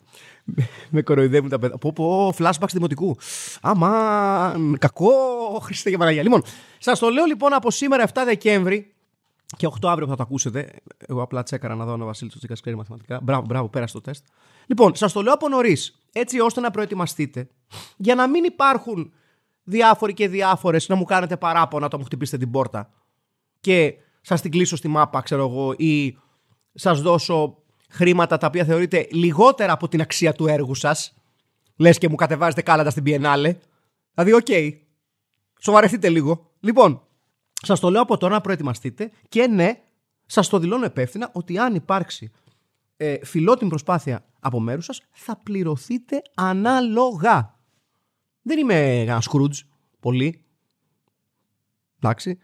Με 0.90 1.02
κοροϊδεύουν 1.02 1.50
τα 1.50 1.58
παιδιά. 1.58 1.78
Πω, 1.78 1.92
πω, 1.92 2.34
flashbacks 2.38 2.72
δημοτικού. 2.72 3.16
Άμα, 3.60 4.56
κακό, 4.78 5.10
Χριστέ 5.62 5.90
και 5.90 5.96
Παναγία. 5.96 6.22
Λοιπόν, 6.22 6.42
σας 6.78 6.98
το 6.98 7.08
λέω 7.08 7.24
λοιπόν 7.24 7.52
από 7.52 7.70
σήμερα 7.70 8.06
7 8.06 8.22
Δεκέμβρη 8.24 8.94
και 9.56 9.66
8 9.66 9.88
αύριο 9.88 10.04
που 10.04 10.10
θα 10.10 10.16
το 10.16 10.22
ακούσετε. 10.22 10.72
Εγώ 11.06 11.22
απλά 11.22 11.42
τσέκαρα 11.42 11.74
να 11.74 11.84
δω 11.84 11.92
αν 11.92 12.02
ο 12.02 12.04
Βασίλης 12.04 12.32
του 12.32 12.38
Τσίκα 12.38 12.54
ξέρει 12.54 12.76
μαθηματικά. 12.76 13.20
Μπράβο, 13.22 13.44
μπράβο, 13.46 13.68
πέρασε 13.68 13.92
το 13.92 14.00
τεστ. 14.00 14.24
Λοιπόν, 14.66 14.94
σας 14.94 15.12
το 15.12 15.22
λέω 15.22 15.32
από 15.32 15.48
νωρίς, 15.48 16.00
έτσι 16.12 16.40
ώστε 16.40 16.60
να 16.60 16.70
προετοιμαστείτε 16.70 17.48
για 17.96 18.14
να 18.14 18.28
μην 18.28 18.44
υπάρχουν 18.44 19.12
διάφοροι 19.62 20.14
και 20.14 20.28
διάφορες 20.28 20.88
να 20.88 20.94
μου 20.94 21.04
κάνετε 21.04 21.36
παράπονα 21.36 21.86
όταν 21.86 21.98
μου 22.00 22.06
χτυπήσετε 22.06 22.38
την 22.38 22.50
πόρτα 22.50 22.90
και 23.60 23.94
σας 24.20 24.40
την 24.40 24.50
κλείσω 24.50 24.76
στη 24.76 24.88
μάπα, 24.88 25.20
ξέρω 25.20 25.48
εγώ, 25.48 25.72
ή 25.76 26.18
σας 26.74 27.00
δώσω 27.02 27.58
χρήματα 27.88 28.36
τα 28.36 28.46
οποία 28.46 28.64
θεωρείτε 28.64 29.08
λιγότερα 29.10 29.72
από 29.72 29.88
την 29.88 30.00
αξία 30.00 30.32
του 30.32 30.46
έργου 30.46 30.74
σας. 30.74 31.14
Λες 31.76 31.98
και 31.98 32.08
μου 32.08 32.14
κατεβάζετε 32.14 32.62
κάλαντα 32.62 32.90
στην 32.90 33.02
Biennale. 33.06 33.52
Δηλαδή, 34.14 34.32
οκ. 34.32 34.76
Σοβαρευτείτε 35.60 36.08
λίγο. 36.08 36.50
Λοιπόν, 36.60 37.02
σας 37.62 37.80
το 37.80 37.90
λέω 37.90 38.02
από 38.02 38.16
τώρα 38.16 38.34
να 38.34 38.40
προετοιμαστείτε 38.40 39.10
και 39.28 39.46
ναι, 39.46 39.82
σας 40.26 40.48
το 40.48 40.58
δηλώνω 40.58 40.84
υπεύθυνα 40.84 41.30
ότι 41.32 41.58
αν 41.58 41.74
υπάρξει 41.74 42.30
ε, 42.96 43.24
φιλότιμη 43.24 43.70
προσπάθεια 43.70 44.24
από 44.40 44.60
μέρους 44.60 44.84
σας, 44.84 45.02
θα 45.12 45.36
πληρωθείτε 45.36 46.22
ανάλογα. 46.34 47.58
Δεν 48.42 48.58
είμαι 48.58 49.00
ένα 49.00 49.22
Scrooge, 49.30 49.58
πολύ. 50.00 50.44
Εντάξει. 51.98 52.38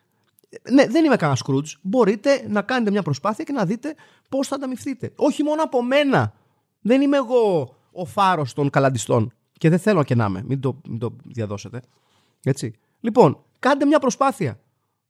Ε, 0.62 0.72
Ναι, 0.72 0.86
δεν 0.86 1.04
είμαι 1.04 1.16
κανένας 1.16 1.42
Scrooge. 1.46 1.78
Μπορείτε 1.82 2.46
να 2.48 2.62
κάνετε 2.62 2.90
μια 2.90 3.02
προσπάθεια 3.02 3.44
και 3.44 3.52
να 3.52 3.64
δείτε 3.64 3.94
πώς 4.28 4.48
θα 4.48 4.54
ανταμειφθείτε. 4.54 5.12
Όχι 5.16 5.42
μόνο 5.42 5.62
από 5.62 5.82
μένα. 5.82 6.34
Δεν 6.80 7.00
είμαι 7.00 7.16
εγώ 7.16 7.76
ο 7.92 8.04
φάρος 8.04 8.52
των 8.52 8.70
καλαντιστών. 8.70 9.32
Και 9.58 9.68
δεν 9.68 9.78
θέλω 9.78 10.04
και 10.04 10.14
να 10.14 10.24
είμαι. 10.24 10.42
Μην 10.46 10.60
το, 10.60 10.80
μην 10.88 10.98
το 10.98 11.16
διαδώσετε. 11.24 11.82
Έτσι. 12.44 12.74
Λοιπόν, 13.00 13.44
κάντε 13.58 13.84
μια 13.84 13.98
προσπάθεια. 13.98 14.60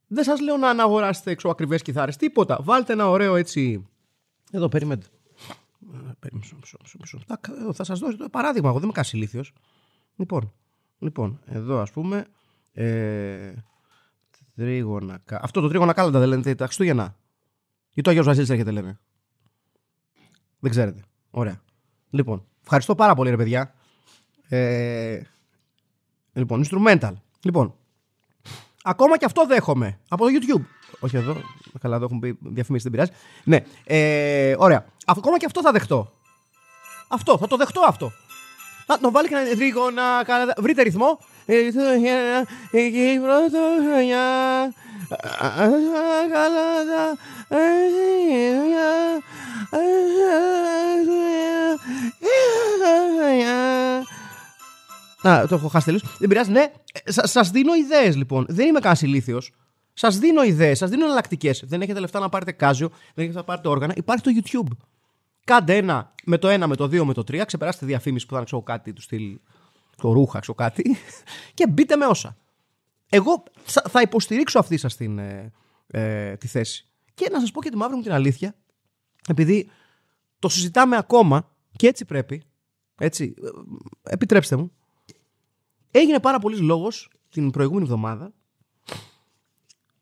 Δεν 0.07 0.23
σας 0.23 0.39
λέω 0.41 0.57
να 0.57 0.69
αναγοράσετε 0.69 1.31
έξω 1.31 1.49
ακριβές 1.49 1.81
κιθάρες. 1.81 2.17
Τίποτα. 2.17 2.59
Βάλτε 2.61 2.93
ένα 2.93 3.09
ωραίο 3.09 3.35
έτσι. 3.35 3.87
Εδώ, 4.51 4.69
περιμένετε. 4.69 5.07
Ε, 5.93 5.97
περίμενε, 6.19 6.45
μισό, 6.45 6.55
μισό, 6.59 6.77
μισό, 6.81 6.97
μισό. 7.01 7.19
Θα, 7.27 7.39
θα 7.73 7.83
σας 7.83 7.99
δώσω 7.99 8.17
το 8.17 8.29
παράδειγμα. 8.29 8.69
Εγώ 8.69 8.79
δεν 8.79 8.89
είμαι 8.89 8.93
κανένα 8.93 9.13
ηλίθιος. 9.15 9.53
Λοιπόν, 10.15 10.53
λοιπόν, 10.99 11.39
εδώ 11.45 11.79
ας 11.79 11.91
πούμε. 11.91 12.25
Ε, 12.71 13.53
τρίγωνα. 14.55 15.19
κα- 15.25 15.39
Αυτό 15.43 15.61
το 15.61 15.67
τρίγωνα 15.67 15.93
κάλαντα 15.93 16.19
δεν 16.19 16.27
λένε 16.27 16.55
τα 16.55 16.65
Χριστούγεννα. 16.65 17.15
Ή 17.93 18.01
το 18.01 18.09
Αγίος 18.09 18.25
Βασίλης 18.25 18.49
έρχεται, 18.49 18.71
λένε. 18.71 18.99
Δεν 20.59 20.71
ξέρετε. 20.71 21.01
Ωραία. 21.31 21.61
Λοιπόν, 22.09 22.45
ευχαριστώ 22.63 22.95
πάρα 22.95 23.15
πολύ, 23.15 23.29
ρε 23.29 23.35
παιδιά. 23.37 23.73
Ε, 24.47 25.21
λοιπόν, 26.33 26.63
instrumental. 26.65 27.11
Λοιπόν, 27.41 27.75
ακόμα 28.83 29.17
και 29.17 29.25
αυτό 29.25 29.45
δέχομαι 29.45 29.99
από 30.09 30.25
το 30.25 30.31
YouTube. 30.33 30.61
Όχι 30.99 31.17
εδώ. 31.17 31.35
Καλά, 31.79 31.95
εδώ 31.95 32.05
έχουν 32.05 32.19
πει 32.19 32.37
διαφημίσεις, 32.41 32.89
δεν 32.89 32.91
πειράζει. 32.91 33.11
Ναι, 33.43 33.63
ε, 33.83 34.55
ωραία. 34.57 34.85
Ακόμα 35.05 35.37
και 35.37 35.45
αυτό 35.45 35.61
θα 35.61 35.71
δεχτώ. 35.71 36.13
Αυτό, 37.07 37.37
θα 37.37 37.47
το 37.47 37.55
δεχτώ 37.57 37.81
αυτό. 37.87 38.11
Να 38.87 38.99
το 38.99 39.11
βάλει 39.11 39.27
και 39.27 39.35
ένα 39.35 39.49
τρίγωνα. 39.55 40.23
καλά, 40.25 40.53
Βρείτε 40.57 40.81
ρυθμό. 40.81 41.19
Ε, 41.45 41.71
το 41.71 41.79
χέρι, 41.79 42.45
Εκεί 42.71 43.19
πρωτοχρονιά. 43.21 44.73
Καλά 46.31 46.85
τα. 46.89 47.17
Α, 55.29 55.47
το 55.47 55.55
έχω 55.55 55.67
χάσει 55.67 55.85
τελείως. 55.85 56.03
Δεν 56.19 56.29
πειράζει, 56.29 56.51
ναι. 56.51 56.71
Σα 57.05 57.41
δίνω 57.41 57.75
ιδέες 57.75 58.15
λοιπόν. 58.15 58.45
Δεν 58.49 58.67
είμαι 58.67 58.79
κανένα 58.79 58.99
ηλίθιο. 59.01 59.41
Σας 59.93 60.17
δίνω 60.17 60.43
ιδέες, 60.43 60.77
σας 60.77 60.89
δίνω 60.89 61.05
εναλλακτικές. 61.05 61.63
Δεν 61.67 61.81
έχετε 61.81 61.99
λεφτά 61.99 62.19
να 62.19 62.29
πάρετε 62.29 62.51
κάζιο, 62.51 62.89
δεν 62.89 62.99
έχετε 63.15 63.23
λεφτά 63.23 63.39
να 63.39 63.45
πάρετε 63.45 63.67
όργανα. 63.67 63.93
Υπάρχει 63.97 64.23
το 64.23 64.31
YouTube. 64.35 64.77
Κάντε 65.43 65.77
ένα 65.77 66.13
με 66.25 66.37
το 66.37 66.47
ένα, 66.47 66.67
με 66.67 66.75
το 66.75 66.87
δύο, 66.87 67.05
με 67.05 67.13
το 67.13 67.23
τρία. 67.23 67.43
Ξεπεράστε 67.43 67.85
διαφήμιση 67.85 68.25
που 68.25 68.31
θα 68.31 68.37
είναι 68.37 68.45
ξέρω, 68.45 68.61
κάτι 68.61 68.93
του 68.93 69.01
στυλ. 69.01 69.39
Το 69.97 70.11
ρούχα, 70.11 70.39
ξέρω 70.39 70.55
κάτι. 70.57 70.95
Και 71.53 71.67
μπείτε 71.67 71.95
με 71.95 72.05
όσα. 72.05 72.37
Εγώ 73.09 73.43
θα- 73.63 73.83
θα 73.89 74.01
υποστηρίξω 74.01 74.59
αυτή 74.59 74.77
σας 74.77 74.95
την 74.95 75.19
ε, 75.19 75.51
ε, 75.87 76.35
τη 76.37 76.47
θέση. 76.47 76.87
Και 77.13 77.29
να 77.31 77.39
σας 77.39 77.51
πω 77.51 77.61
και 77.61 77.69
τη 77.69 77.75
μαύρη 77.77 77.95
μου 77.95 78.01
την 78.01 78.11
αλήθεια, 78.11 78.55
επειδή 79.27 79.69
το 80.39 80.49
συζητάμε 80.49 80.97
ακόμα 80.97 81.51
και 81.75 81.87
έτσι 81.87 82.05
πρέπει. 82.05 82.43
Έτσι, 82.97 83.33
ε, 83.43 83.49
επιτρέψτε 84.13 84.55
μου. 84.55 84.71
Έγινε 85.91 86.19
πάρα 86.19 86.39
πολλής 86.39 86.59
λόγος 86.59 87.11
την 87.29 87.51
προηγούμενη 87.51 87.83
εβδομάδα 87.85 88.33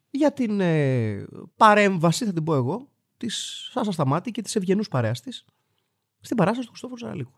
για 0.09 0.33
την 0.33 0.59
ε, 0.59 1.25
παρέμβαση, 1.57 2.25
θα 2.25 2.33
την 2.33 2.43
πω 2.43 2.55
εγώ, 2.55 2.89
της 3.17 3.67
Σάσα 3.71 3.91
Σταμάτη 3.91 4.31
και 4.31 4.41
της 4.41 4.55
ευγενούς 4.55 4.87
παρέας 4.87 5.21
της 5.21 5.45
στην 6.19 6.37
παράσταση 6.37 6.65
του 6.65 6.71
Χριστόφορου 6.71 6.99
Ζαραλίκου. 6.99 7.31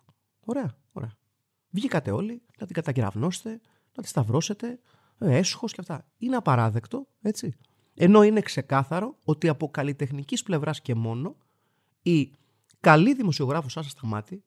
Ωραία, 0.45 0.77
ωραία. 0.91 1.17
Βγήκατε 1.73 2.11
όλοι 2.11 2.41
να 2.59 2.65
την 2.65 2.75
κατακεραυνώσετε, 2.75 3.61
να 3.95 4.03
τη 4.03 4.09
σταυρώσετε, 4.09 4.79
ε, 5.19 5.37
έσχος 5.37 5.73
και 5.73 5.81
αυτά. 5.81 6.05
Είναι 6.17 6.35
απαράδεκτο, 6.35 7.07
έτσι. 7.21 7.55
Ενώ 7.95 8.23
είναι 8.23 8.41
ξεκάθαρο 8.41 9.17
ότι 9.23 9.47
από 9.47 9.69
καλλιτεχνικής 9.71 10.43
πλευράς 10.43 10.81
και 10.81 10.95
μόνο 10.95 11.35
η 12.01 12.31
καλή 12.79 13.13
δημοσιογράφος 13.13 13.71
Σάσα 13.71 13.89
Σταμάτη 13.89 14.43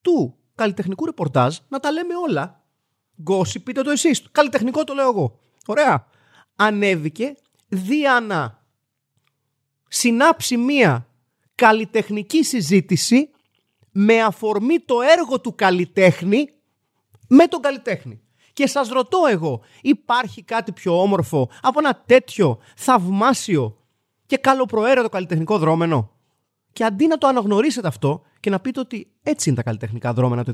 του 0.00 0.38
καλλιτεχνικού 0.54 1.04
ρεπορτάζ 1.04 1.58
να 1.68 1.80
τα 1.80 1.92
λέμε 1.92 2.14
όλα. 2.16 2.64
Γκόσι, 3.22 3.60
πείτε 3.60 3.82
το 3.82 3.90
εσείς. 3.90 4.22
Καλλιτεχνικό 4.32 4.84
το 4.84 4.94
λέω 4.94 5.08
εγώ. 5.08 5.38
Ωραία. 5.66 6.06
Ανέβηκε 6.56 7.34
δια 7.68 8.20
να 8.20 8.62
συνάψει 9.88 10.56
μία 10.56 11.08
καλλιτεχνική 11.54 12.44
συζήτηση 12.44 13.30
με 13.90 14.22
αφορμή 14.22 14.80
το 14.80 15.00
έργο 15.00 15.40
του 15.40 15.54
καλλιτέχνη 15.54 16.53
με 17.28 17.46
τον 17.46 17.60
καλλιτέχνη. 17.60 18.20
Και 18.52 18.66
σας 18.66 18.88
ρωτώ 18.88 19.18
εγώ, 19.30 19.60
υπάρχει 19.82 20.42
κάτι 20.42 20.72
πιο 20.72 21.00
όμορφο 21.00 21.50
από 21.62 21.78
ένα 21.78 22.02
τέτοιο 22.06 22.58
θαυμάσιο 22.76 23.76
και 24.26 24.36
καλοπροαίρετο 24.36 25.08
καλλιτεχνικό 25.08 25.58
δρόμενο; 25.58 26.10
Και 26.72 26.84
αντί 26.84 27.06
να 27.06 27.18
το 27.18 27.26
αναγνωρίσετε 27.26 27.88
αυτό 27.88 28.22
και 28.40 28.50
να 28.50 28.60
πείτε 28.60 28.80
ότι 28.80 29.10
έτσι 29.22 29.48
είναι 29.48 29.58
τα 29.58 29.64
καλλιτεχνικά 29.64 30.12
δρόμενα 30.12 30.44
το 30.44 30.52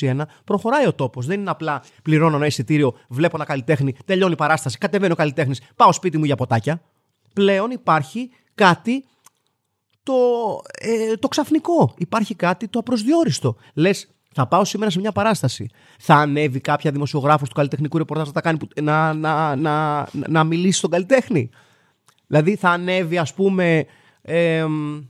2021, 0.00 0.20
προχωράει 0.44 0.86
ο 0.86 0.92
τόπος. 0.94 1.26
Δεν 1.26 1.40
είναι 1.40 1.50
απλά 1.50 1.82
πληρώνω 2.02 2.36
ένα 2.36 2.46
εισιτήριο, 2.46 2.94
βλέπω 3.08 3.36
ένα 3.36 3.44
καλλιτέχνη, 3.44 3.96
τελειώνει 4.04 4.32
η 4.32 4.36
παράσταση, 4.36 4.78
κατεβαίνει 4.78 5.12
ο 5.12 5.16
καλλιτέχνης, 5.16 5.60
πάω 5.76 5.92
σπίτι 5.92 6.18
μου 6.18 6.24
για 6.24 6.36
ποτάκια. 6.36 6.82
Πλέον 7.34 7.70
υπάρχει 7.70 8.30
κάτι 8.54 9.04
το, 10.02 10.14
ε, 10.78 11.14
το 11.14 11.28
ξαφνικό. 11.28 11.94
Υπάρχει 11.96 12.34
κάτι 12.34 12.68
το 12.68 12.78
απροσδιόριστο. 12.78 13.56
Λες, 13.74 14.08
θα 14.34 14.46
πάω 14.46 14.64
σήμερα 14.64 14.90
σε 14.90 14.98
μια 15.00 15.12
παράσταση. 15.12 15.68
Θα 15.98 16.14
ανέβει 16.14 16.60
κάποια 16.60 16.90
δημοσιογράφος 16.90 17.48
του 17.48 17.54
καλλιτεχνικού 17.54 17.98
ρεπορτάζ 17.98 18.26
να, 18.26 18.32
τα 18.32 18.40
κάνει, 18.40 18.58
που- 18.58 18.68
να, 18.82 19.12
να, 19.14 19.56
να, 19.56 20.06
να 20.12 20.44
μιλήσει 20.44 20.78
στον 20.78 20.90
καλλιτέχνη. 20.90 21.50
Δηλαδή 22.26 22.56
θα 22.56 22.70
ανέβει, 22.70 23.18
ας 23.18 23.34
πούμε. 23.34 23.86
εμ, 24.22 25.00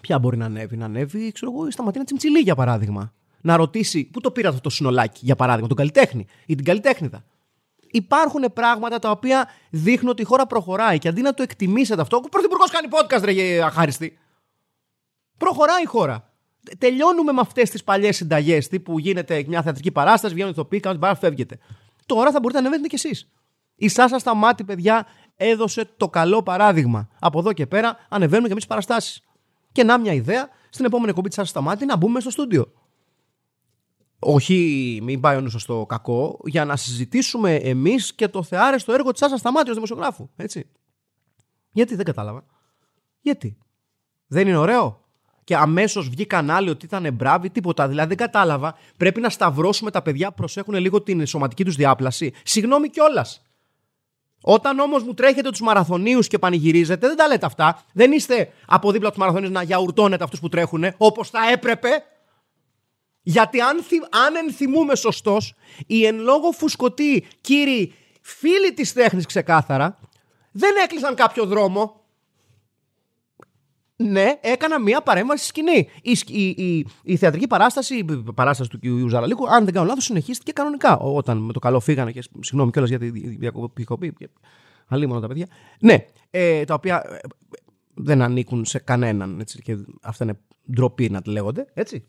Ποια 0.00 0.18
μπορεί 0.18 0.36
να 0.36 0.44
ανέβει, 0.44 0.76
να 0.76 0.84
ανέβει, 0.84 1.32
ξέρω 1.32 1.52
εγώ, 1.52 1.66
η 1.66 1.70
Σταματίνα 1.70 2.04
Τσιμτσιλή 2.04 2.38
για 2.38 2.54
παράδειγμα. 2.54 3.12
Να 3.40 3.56
ρωτήσει 3.56 4.04
πού 4.04 4.20
το 4.20 4.30
πήρατε 4.30 4.56
αυτό 4.56 4.68
το 4.68 4.74
συνολάκι, 4.74 5.20
για 5.22 5.36
παράδειγμα, 5.36 5.68
τον 5.68 5.76
καλλιτέχνη 5.76 6.26
ή 6.46 6.54
την 6.54 6.64
καλλιτέχνηδα. 6.64 7.24
Υπάρχουν 7.90 8.52
πράγματα 8.52 8.98
τα 8.98 9.10
οποία 9.10 9.48
δείχνουν 9.70 10.10
ότι 10.10 10.22
η 10.22 10.24
χώρα 10.24 10.46
προχωράει 10.46 10.98
και 10.98 11.08
αντί 11.08 11.20
να 11.22 11.34
το 11.34 11.42
εκτιμήσετε 11.42 12.00
αυτό, 12.00 12.16
ο 12.16 12.20
Πρωθυπουργός 12.28 12.70
κάνει 12.70 12.88
podcast, 12.90 13.22
ρε 13.24 13.30
γε, 13.30 13.62
αχάριστη. 13.64 14.18
Προχωράει 15.38 15.82
η 15.82 15.86
χώρα. 15.86 16.30
Τελειώνουμε 16.78 17.32
με 17.32 17.40
αυτές 17.40 17.70
τις 17.70 17.84
παλιές 17.84 18.16
συνταγές 18.16 18.68
τύπου 18.68 18.98
γίνεται 18.98 19.44
μια 19.46 19.62
θεατρική 19.62 19.92
παράσταση, 19.92 20.34
βγαίνουν 20.34 20.52
ηθοποιοί, 20.52 20.80
κάνουν 20.80 20.98
την 20.98 21.08
παράσταση, 21.08 21.34
φεύγετε. 21.34 21.58
Τώρα 22.06 22.30
θα 22.30 22.40
μπορείτε 22.40 22.60
να 22.60 22.66
ανεβαίνετε 22.66 22.96
κι 22.96 23.06
εσείς. 23.06 23.30
Η 23.74 23.88
Σάσα 23.88 24.18
Σταμάτη, 24.18 24.64
παιδιά, 24.64 25.06
έδωσε 25.36 25.90
το 25.96 26.08
καλό 26.08 26.42
παράδειγμα. 26.42 27.08
Από 27.18 27.38
εδώ 27.38 27.52
και 27.52 27.66
πέρα 27.66 28.06
ανεβαίνουμε 28.08 28.46
και 28.46 28.52
εμείς 28.52 28.66
παραστάσεις. 28.66 29.22
Και 29.72 29.84
να 29.84 29.98
μια 29.98 30.12
ιδέα 30.12 30.48
στην 30.70 30.84
επόμενη 30.84 31.08
εκπομπή 31.08 31.28
της 31.28 31.36
Σα 31.36 31.44
Σταμάτη 31.44 31.84
να 31.84 31.96
μπούμε 31.96 32.20
στο 32.20 32.30
στούντιο. 32.30 32.72
Όχι, 34.18 34.98
μην 35.02 35.20
πάει 35.20 35.36
ο 35.36 35.48
στο 35.48 35.86
κακό, 35.88 36.40
για 36.44 36.64
να 36.64 36.76
συζητήσουμε 36.76 37.54
εμείς 37.54 38.14
και 38.14 38.28
το 38.28 38.42
θεάρεστο 38.42 38.92
έργο 38.92 39.10
της 39.10 39.20
Σα 39.20 39.36
Σταμάτη 39.36 39.68
ως 39.68 39.74
δημοσιογράφου. 39.74 40.28
Έτσι. 40.36 40.70
Γιατί 41.70 41.94
δεν 41.94 42.04
κατάλαβα. 42.04 42.44
Γιατί. 43.20 43.58
Δεν 44.26 44.48
είναι 44.48 44.56
ωραίο. 44.56 45.05
Και 45.46 45.56
αμέσως 45.56 46.08
βγήκαν 46.08 46.50
άλλοι 46.50 46.70
ότι 46.70 46.84
ήταν 46.84 47.12
μπράβοι, 47.12 47.50
τίποτα. 47.50 47.88
Δηλαδή 47.88 48.08
δεν 48.08 48.16
κατάλαβα. 48.16 48.78
Πρέπει 48.96 49.20
να 49.20 49.30
σταυρώσουμε 49.30 49.90
τα 49.90 50.02
παιδιά 50.02 50.28
που 50.28 50.34
προσέχουν 50.34 50.74
λίγο 50.74 51.02
την 51.02 51.26
σωματική 51.26 51.64
τους 51.64 51.76
διάπλαση. 51.76 52.32
Συγγνώμη 52.42 52.88
κιόλας. 52.88 53.42
Όταν 54.40 54.78
όμως 54.78 55.02
μου 55.02 55.14
τρέχετε 55.14 55.50
τους 55.50 55.60
μαραθωνίους 55.60 56.28
και 56.28 56.38
πανηγυρίζετε, 56.38 57.06
δεν 57.06 57.16
τα 57.16 57.26
λέτε 57.26 57.46
αυτά. 57.46 57.82
Δεν 57.92 58.12
είστε 58.12 58.52
από 58.66 58.92
δίπλα 58.92 59.08
τους 59.08 59.18
μαραθωνίους 59.18 59.50
να 59.50 59.62
γιαουρτώνετε 59.62 60.24
αυτούς 60.24 60.40
που 60.40 60.48
τρέχουν 60.48 60.84
όπως 60.96 61.30
θα 61.30 61.50
έπρεπε. 61.52 61.88
Γιατί 63.22 63.60
αν, 63.60 63.84
αν 64.26 64.36
ενθυμούμε 64.36 64.96
σωστός, 64.96 65.54
οι 65.86 66.06
εν 66.06 66.18
λόγω 66.18 66.50
φουσκωτοί 66.50 67.26
κύριοι 67.40 67.94
φίλοι 68.20 68.72
της 68.74 68.92
τέχνης 68.92 69.26
ξεκάθαρα 69.26 69.98
δεν 70.52 70.74
έκλεισαν 70.84 71.14
κάποιο 71.14 71.46
δρόμο. 71.46 72.00
Ναι, 73.96 74.38
έκανα 74.40 74.80
μία 74.80 75.00
παρέμβαση 75.00 75.44
στη 75.44 75.48
σκηνή. 75.48 75.88
Η, 76.02 76.18
η, 76.26 76.64
η, 76.64 76.86
η 77.02 77.16
θεατρική 77.16 77.46
παράσταση, 77.46 77.96
η 77.96 78.04
παράσταση 78.34 78.70
του 78.70 78.78
κ. 78.78 79.08
Ζαραλίκου, 79.08 79.48
αν 79.48 79.64
δεν 79.64 79.74
κάνω 79.74 79.86
λάθος, 79.86 80.04
συνεχίστηκε 80.04 80.52
κανονικά. 80.52 80.96
Όταν 80.96 81.38
με 81.38 81.52
το 81.52 81.58
καλό 81.58 81.80
φύγανε 81.80 82.12
και 82.12 82.22
συγγνώμη 82.40 82.70
κιόλας 82.70 82.90
για 82.90 82.98
τη 82.98 83.10
διακοπή. 83.36 84.16
Αλλήμωνα 84.88 85.20
τα 85.20 85.26
παιδιά. 85.26 85.46
Ναι, 85.80 86.04
ε, 86.30 86.64
τα 86.64 86.74
οποία 86.74 87.02
ε, 87.08 87.18
δεν 87.94 88.22
ανήκουν 88.22 88.64
σε 88.64 88.78
κανέναν. 88.78 89.40
Έτσι, 89.40 89.62
και 89.62 89.76
αυτά 90.02 90.24
είναι 90.24 90.38
ντροπή 90.72 91.10
να 91.10 91.22
τη 91.22 91.30
λέγονται. 91.30 91.66
Έτσι. 91.74 92.08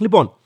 Λοιπόν, 0.00 0.36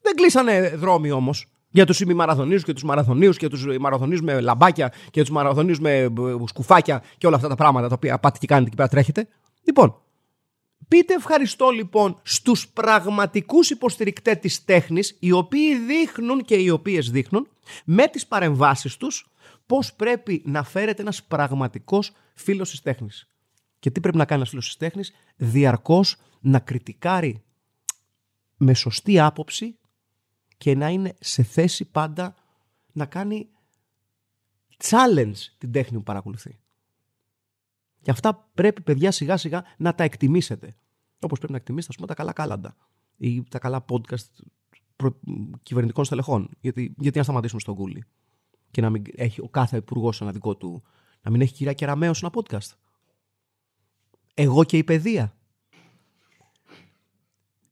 δεν 0.00 0.14
κλείσανε 0.14 0.68
δρόμοι 0.76 1.10
όμως 1.10 1.46
για 1.70 1.86
τους 1.86 2.00
ημιμαραθωνίους 2.00 2.64
και 2.64 2.72
τους 2.72 2.82
μαραθωνίους 2.82 3.36
και 3.36 3.48
τους 3.48 3.66
μαραθωνίου 3.78 4.22
με 4.22 4.40
λαμπάκια 4.40 4.92
και 5.10 5.20
τους 5.20 5.30
μαραθωνίους 5.30 5.80
με 5.80 5.98
ε, 5.98 6.08
σκουφάκια 6.44 7.02
και 7.18 7.26
όλα 7.26 7.36
αυτά 7.36 7.48
τα 7.48 7.54
πράγματα 7.54 7.88
τα 7.88 7.94
οποία 7.94 8.18
πάτε 8.18 8.38
και 8.38 8.46
κάνετε 8.46 8.66
εκεί 8.66 8.76
πέρα 8.76 8.88
τρέχετε. 8.88 9.28
Λοιπόν, 9.62 10.02
πείτε 10.88 11.14
ευχαριστώ 11.14 11.70
λοιπόν 11.70 12.20
στους 12.22 12.68
πραγματικούς 12.68 13.70
υποστηρικτές 13.70 14.38
της 14.38 14.64
τέχνης 14.64 15.16
οι 15.20 15.32
οποίοι 15.32 15.78
δείχνουν 15.78 16.44
και 16.44 16.54
οι 16.54 16.70
οποίες 16.70 17.10
δείχνουν 17.10 17.48
με 17.84 18.06
τις 18.06 18.26
παρεμβάσεις 18.26 18.96
τους 18.96 19.30
πώς 19.66 19.94
πρέπει 19.94 20.42
να 20.44 20.62
φέρεται 20.62 21.02
ένας 21.02 21.24
πραγματικός 21.24 22.12
φίλος 22.34 22.70
της 22.70 22.82
τέχνης. 22.82 23.28
Και 23.78 23.90
τι 23.90 24.00
πρέπει 24.00 24.16
να 24.16 24.24
κάνει 24.24 24.40
ένας 24.40 24.50
φίλος 24.50 24.66
της 24.66 24.76
τέχνης, 24.76 25.12
διαρκώς 25.36 26.16
να 26.40 26.58
κριτικάρει 26.58 27.42
με 28.56 28.74
σωστή 28.74 29.20
άποψη 29.20 29.78
και 30.58 30.74
να 30.74 30.88
είναι 30.88 31.14
σε 31.20 31.42
θέση 31.42 31.84
πάντα 31.84 32.34
να 32.92 33.06
κάνει 33.06 33.48
challenge 34.84 35.38
την 35.58 35.72
τέχνη 35.72 35.96
που 35.96 36.02
παρακολουθεί. 36.02 36.58
Και 38.02 38.10
αυτά 38.10 38.50
πρέπει, 38.54 38.82
παιδιά, 38.82 39.10
σιγά 39.10 39.36
σιγά 39.36 39.64
να 39.76 39.94
τα 39.94 40.04
εκτιμήσετε. 40.04 40.74
Όπως 41.20 41.38
πρέπει 41.38 41.52
να 41.52 41.58
εκτιμήσετε, 41.58 41.92
ας 41.92 41.96
πούμε, 41.96 42.08
τα 42.08 42.14
καλά 42.14 42.32
κάλαντα 42.32 42.76
ή 43.16 43.42
τα 43.42 43.58
καλά 43.58 43.84
podcast 43.88 44.26
προ... 44.96 45.20
κυβερνητικών 45.62 46.04
στελεχών. 46.04 46.50
Γιατί, 46.60 46.94
γιατί 46.98 47.18
να 47.18 47.24
σταματήσουμε 47.24 47.60
στον 47.60 47.74
κούλι 47.74 48.04
και 48.70 48.80
να 48.80 48.90
μην 48.90 49.04
έχει 49.14 49.40
ο 49.40 49.48
κάθε 49.48 49.76
υπουργός 49.76 50.20
ένα 50.20 50.32
δικό 50.32 50.56
του. 50.56 50.82
Να 51.22 51.30
μην 51.30 51.40
έχει 51.40 51.52
κυρία 51.52 51.72
Κεραμέο 51.72 52.12
ένα 52.22 52.32
podcast. 52.34 52.72
Εγώ 54.34 54.64
και 54.64 54.76
η 54.76 54.84
παιδεία 54.84 55.38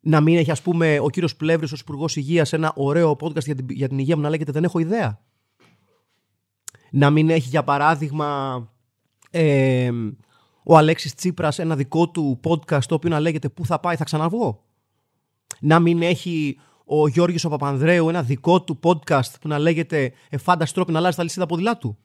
να 0.07 0.21
μην 0.21 0.37
έχει, 0.37 0.51
ας 0.51 0.62
πούμε, 0.62 0.99
ο 1.01 1.11
κύριος 1.11 1.37
Πλεύρης 1.37 1.73
ως 1.73 1.81
Υπουργός 1.81 2.17
Υγείας 2.17 2.53
ένα 2.53 2.73
ωραίο 2.77 3.11
podcast 3.11 3.45
για 3.45 3.55
την, 3.55 3.67
για 3.69 3.89
την 3.89 3.99
υγεία 3.99 4.17
μου 4.17 4.23
να 4.23 4.29
λέγεται 4.29 4.53
Δεν 4.53 4.65
έχω 4.65 4.79
ιδέα. 4.79 5.25
Να 6.91 7.11
μην 7.11 7.31
έχει, 7.31 7.49
για 7.49 7.65
παράδειγμα, 7.65 8.59
ε, 9.31 9.91
ο 10.62 10.77
Αλέξης 10.77 11.15
Τσίπρας 11.15 11.59
ένα 11.59 11.77
δικό 11.77 12.09
του 12.09 12.41
podcast 12.45 12.85
το 12.85 12.95
οποίο 12.95 13.11
να 13.11 13.21
λέγεται 13.21 13.49
Πού 13.49 13.67
θα 13.67 13.81
πάει, 13.81 13.97
θα 13.97 14.05
ξαναβγώ. 14.05 14.65
Να 15.61 15.81
μην 15.81 16.03
έχει 16.03 16.59
ο 16.85 17.09
Γιώργης 17.09 17.45
ο 17.45 17.49
Παπανδρέου 17.49 18.09
ένα 18.09 18.23
δικό 18.23 18.62
του 18.62 18.79
podcast 18.83 19.41
που 19.41 19.49
να 19.49 19.59
λέγεται 19.59 20.12
Εφάντας 20.29 20.73
τρόποι 20.73 20.93
να 20.93 20.99
αλλάζει 20.99 21.17
τα 21.17 21.23
λυσίδα 21.23 21.47
ποδηλά 21.47 21.79
του. 21.79 21.99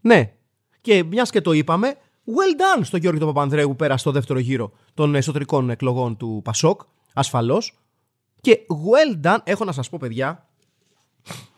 Ναι. 0.00 0.32
Και 0.80 1.04
μιας 1.04 1.30
και 1.30 1.40
το 1.40 1.52
είπαμε, 1.52 1.96
well 2.26 2.80
done 2.80 2.84
στο 2.84 2.96
Γιώργο 2.96 3.18
τον 3.18 3.28
Παπανδρέου 3.28 3.68
που 3.68 3.76
πέρασε 3.76 3.98
στο 3.98 4.10
δεύτερο 4.10 4.38
γύρο 4.38 4.72
των 4.94 5.14
εσωτερικών 5.14 5.70
εκλογών 5.70 6.16
του 6.16 6.40
Πασόκ, 6.44 6.80
ασφαλώς. 7.12 7.78
Και 8.40 8.58
well 8.68 9.26
done, 9.26 9.38
έχω 9.44 9.64
να 9.64 9.72
σας 9.72 9.88
πω, 9.88 9.98
παιδιά, 10.00 10.48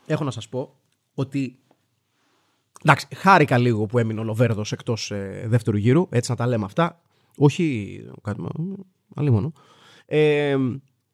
έχω 0.05 0.23
να 0.23 0.31
σας 0.31 0.49
πω 0.49 0.75
ότι. 1.13 1.60
Εντάξει, 2.83 3.07
χάρηκα 3.15 3.57
λίγο 3.57 3.85
που 3.85 3.97
έμεινε 3.97 4.19
ο 4.19 4.23
Λοβέρδος 4.23 4.71
εκτός 4.71 5.11
ε, 5.11 5.45
δεύτερου 5.47 5.77
γύρου, 5.77 6.07
έτσι 6.09 6.31
να 6.31 6.37
τα 6.37 6.47
λέμε 6.47 6.65
αυτά. 6.65 7.01
Όχι 7.37 7.97
κάτι 8.21 8.41
άλλο 9.15 9.31
μόνο. 9.31 9.53
Ε, 10.05 10.57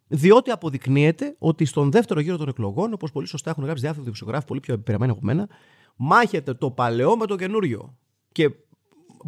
διότι 0.08 0.51
αποδεικνύεται 0.51 1.36
ότι 1.39 1.65
στον 1.65 1.91
δεύτερο 1.91 2.19
γύρο 2.19 2.38
των 2.38 2.47
εκλογών, 2.47 2.93
όπως 2.93 3.12
πολύ 3.12 3.27
σωστά 3.27 3.49
έχουν 3.49 3.63
γράψει 3.63 3.82
διάφοροι 3.82 4.03
δημοσιογράφοι, 4.03 4.45
πολύ 4.45 4.60
πιο 4.60 4.73
επιπεραμένοι 4.73 5.12
από 5.12 5.19
μένα, 5.23 5.47
μάχεται 5.95 6.53
το 6.53 6.71
παλαιό 6.71 7.17
με 7.17 7.25
το 7.25 7.36
καινούριο. 7.36 7.97
Και 8.32 8.49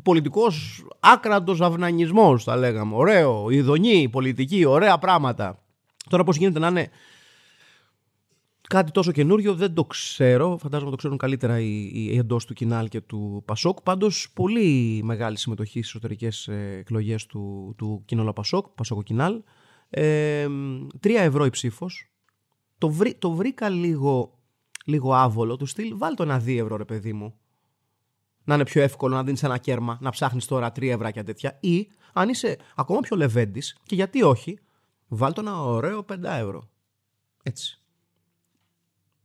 πολιτικός 0.04 0.86
άκρατο 1.00 1.56
αυνανισμός, 1.60 2.44
θα 2.44 2.56
λέγαμε. 2.56 2.96
Ωραίο, 2.96 3.50
ειδονή, 3.50 4.10
πολιτική, 4.10 4.66
ωραία 4.66 4.98
πράγματα. 4.98 5.64
Τώρα 6.10 6.24
πώς 6.24 6.38
γίνεται 6.38 6.60
να 6.60 6.68
είναι 6.68 6.90
κάτι 8.70 8.92
τόσο 8.92 9.12
καινούριο 9.12 9.56
δεν 9.56 9.74
το 9.74 9.86
ξέρω. 9.86 10.58
Φαντάζομαι 10.58 10.92
το 10.92 10.98
ξέρουν 10.98 11.18
καλύτερα 11.18 11.60
οι, 11.60 11.92
οι 11.94 12.18
εντός 12.18 12.46
του 12.46 12.54
Κινάλ 12.54 12.88
και 12.88 13.02
του 13.02 13.44
Πασόκ. 13.46 13.82
Πάντως, 13.82 14.32
πολύ 14.34 15.02
μεγάλη 15.04 15.38
συμμετοχή 15.38 15.82
στις 15.82 15.88
εσωτερικές 15.90 16.48
ε, 16.48 16.78
εκλογές 16.80 17.26
του, 17.26 17.74
του 17.78 18.04
Κινόλα 18.06 18.34
Πασόκ, 18.34 18.68
Πασόκο 18.68 19.04
Κινάλ. 19.04 19.42
Ε, 19.90 20.48
3 21.04 21.10
ευρώ 21.10 21.46
η 21.46 21.50
ψήφος. 21.50 22.12
Το, 22.78 22.94
το 23.20 23.32
βρήκα 23.32 23.70
λίγο, 23.70 24.40
λίγο 24.86 25.14
άβολο 25.14 25.58
του 25.58 25.66
στυλ. 25.66 25.98
Βάλ 25.98 26.14
το 26.16 26.24
ένα 26.24 26.44
2 26.46 26.58
ευρώ, 26.58 26.76
ρε 26.76 26.86
παιδί 26.86 27.14
μου 27.14 27.34
να 28.50 28.56
είναι 28.56 28.64
πιο 28.64 28.82
εύκολο 28.82 29.16
να 29.16 29.24
δίνεις 29.24 29.44
ένα 29.44 29.58
κέρμα, 29.58 29.98
να 30.02 30.10
ψάχνεις 30.10 30.46
τώρα 30.46 30.72
3 30.72 30.84
ευρώ 30.84 31.12
και 31.12 31.24
τέτοια. 31.24 31.58
Ή 31.62 31.88
αν 32.14 32.30
είσαι 32.30 32.58
ακόμα 32.76 33.00
πιο 33.00 33.18
λεβέντης, 33.18 33.78
και 33.84 33.96
γιατί 33.96 34.24
όχι, 34.24 34.60
βάλ 35.08 35.34
το 35.34 35.42
ένα 35.42 35.62
ωραίο 35.62 36.06
5 36.14 36.24
ευρώ. 36.24 36.70
Έτσι. 37.44 37.82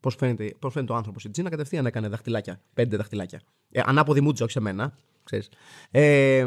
Πώς 0.05 0.15
φαίνεται, 0.15 0.55
πώς 0.59 0.73
φαίνεται 0.73 0.93
ο 0.93 0.97
άνθρωπος 0.97 1.21
στην 1.21 1.33
Τζίνα, 1.33 1.51
κατευθείαν 1.51 1.87
έκανε 1.87 2.09
δαχτυλάκια. 2.09 2.61
Πέντε 2.75 2.97
δαχτυλάκια. 2.97 3.41
Ε, 3.71 3.81
ανάποδη 3.85 4.21
μούτζα, 4.21 4.45
όχι 4.45 4.53
σε 4.53 4.61
μένα. 4.61 4.95
Ξέρεις. 5.25 5.49
Ε, 5.91 6.47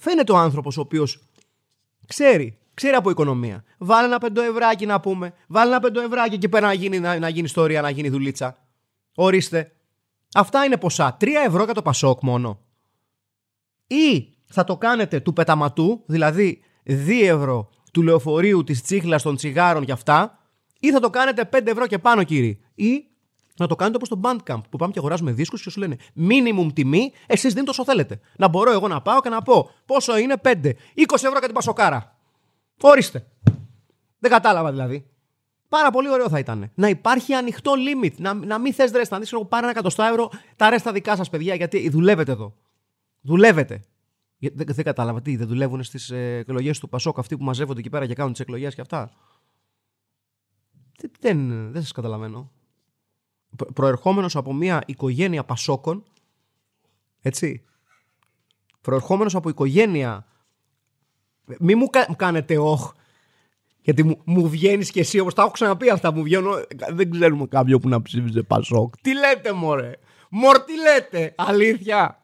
φαίνεται 0.00 0.32
ο 0.32 0.36
άνθρωπος 0.36 0.76
ο 0.76 0.80
οποίος 0.80 1.28
ξέρει, 2.06 2.58
ξέρει 2.74 2.94
από 2.94 3.10
οικονομία. 3.10 3.64
Βάλε 3.78 4.06
ένα 4.06 4.18
πεντοευράκι 4.18 4.86
να 4.86 5.00
πούμε. 5.00 5.32
Βάλε 5.46 5.70
ένα 5.70 5.80
πεντοευράκι 5.80 6.34
εκεί 6.34 6.48
πέρα 6.48 6.66
να 6.66 6.72
γίνει, 6.72 6.98
να, 6.98 7.18
να 7.18 7.28
γίνει 7.28 7.44
ιστορία, 7.46 7.80
να 7.80 7.90
γίνει 7.90 8.08
δουλίτσα. 8.08 8.56
Ορίστε. 9.14 9.72
Αυτά 10.34 10.64
είναι 10.64 10.76
ποσά. 10.76 11.16
3 11.20 11.28
ευρώ 11.46 11.64
για 11.64 11.74
το 11.74 11.82
Πασόκ 11.82 12.22
μόνο. 12.22 12.60
Ή 13.86 14.34
θα 14.46 14.64
το 14.64 14.76
κάνετε 14.76 15.20
του 15.20 15.32
πεταματού, 15.32 16.02
δηλαδή 16.06 16.62
2 16.86 16.92
ευρώ 17.22 17.70
του 17.92 18.02
λεωφορείου, 18.02 18.64
της 18.64 18.82
τσίχλας, 18.82 19.22
των 19.22 19.36
τσιγάρων 19.36 19.84
και 19.84 19.92
αυτά, 19.92 20.35
ή 20.80 20.90
θα 20.90 21.00
το 21.00 21.10
κάνετε 21.10 21.48
5 21.52 21.66
ευρώ 21.66 21.86
και 21.86 21.98
πάνω, 21.98 22.22
κύριοι. 22.22 22.60
Ή 22.74 23.04
να 23.56 23.66
το 23.66 23.76
κάνετε 23.76 23.96
όπως 23.96 24.08
το 24.08 24.20
Bandcamp 24.22 24.60
που 24.70 24.76
πάμε 24.76 24.92
και 24.92 24.98
αγοράζουμε 24.98 25.32
δίσκους 25.32 25.62
και 25.62 25.70
σου 25.70 25.80
λένε 25.80 25.96
minimum 26.16 26.68
τιμή, 26.74 27.12
εσείς 27.26 27.52
δίνετε 27.52 27.70
όσο 27.70 27.84
θέλετε. 27.84 28.20
Να 28.36 28.48
μπορώ 28.48 28.72
εγώ 28.72 28.88
να 28.88 29.02
πάω 29.02 29.20
και 29.20 29.28
να 29.28 29.42
πω 29.42 29.70
πόσο 29.86 30.18
είναι 30.18 30.34
5, 30.44 30.48
20 30.48 30.72
ευρώ 31.12 31.30
για 31.30 31.40
την 31.40 31.52
Πασοκάρα. 31.52 32.18
Ορίστε. 32.80 33.26
Δεν 34.18 34.30
κατάλαβα 34.30 34.70
δηλαδή. 34.70 35.10
Πάρα 35.68 35.90
πολύ 35.90 36.10
ωραίο 36.10 36.28
θα 36.28 36.38
ήταν. 36.38 36.70
Να 36.74 36.88
υπάρχει 36.88 37.34
ανοιχτό 37.34 37.72
limit. 37.76 38.12
Να, 38.16 38.34
να 38.34 38.58
μην 38.58 38.72
θες 38.72 38.90
ρέστα. 38.90 39.14
Να 39.14 39.20
δεις, 39.20 39.32
εγώ 39.32 39.44
πάρε 39.44 39.62
ένα 39.62 39.70
εκατοστό 39.70 40.02
ευρώ 40.02 40.30
τα 40.56 40.70
ρέστα 40.70 40.92
δικά 40.92 41.16
σας, 41.16 41.30
παιδιά, 41.30 41.54
γιατί 41.54 41.88
δουλεύετε 41.88 42.32
εδώ. 42.32 42.54
Δουλεύετε. 43.20 43.84
Δεν, 44.38 44.66
δεν 44.66 44.84
κατάλαβα 44.84 45.22
τι, 45.22 45.36
δεν 45.36 45.46
δουλεύουν 45.46 45.82
στις 45.82 46.10
ε, 46.10 46.36
εκλογές 46.36 46.78
του 46.78 46.88
Πασόκ 46.88 47.18
αυτοί 47.18 47.36
που 47.36 47.44
μαζεύονται 47.44 47.80
εκεί 47.80 47.90
πέρα 47.90 48.06
και 48.06 48.14
κάνουν 48.14 48.32
τις 48.32 48.40
εκλογές 48.40 48.74
και 48.74 48.80
αυτά; 48.80 49.10
δεν, 51.20 51.72
δεν 51.72 51.82
σας 51.82 51.92
καταλαβαίνω. 51.92 52.50
Προερχόμενος 53.74 54.36
από 54.36 54.52
μια 54.52 54.82
οικογένεια 54.86 55.44
πασόκων, 55.44 56.04
έτσι, 57.20 57.64
προερχόμενος 58.80 59.34
από 59.34 59.48
οικογένεια, 59.48 60.26
μη 61.58 61.74
μου 61.74 61.86
κάνετε 62.16 62.58
όχ, 62.58 62.92
γιατί 63.80 64.02
μου, 64.02 64.20
μου 64.24 64.48
βγαίνεις 64.48 64.90
και 64.90 65.00
εσύ, 65.00 65.18
όπως 65.18 65.34
τα 65.34 65.42
έχω 65.42 65.50
ξαναπεί 65.50 65.90
αυτά, 65.90 66.12
μου 66.12 66.22
βγαίνω, 66.22 66.50
Δεν 66.90 67.10
ξέρουμε 67.10 67.46
κάποιο 67.46 67.78
που 67.78 67.88
να 67.88 68.02
ψήφιζε 68.02 68.42
Πασόκ. 68.42 68.94
Τι 69.00 69.14
λέτε, 69.14 69.52
μωρέ; 69.52 69.92
Μωρ, 70.30 70.58
τι 70.58 70.72
λέτε; 70.76 71.34
Αλήθεια. 71.36 72.22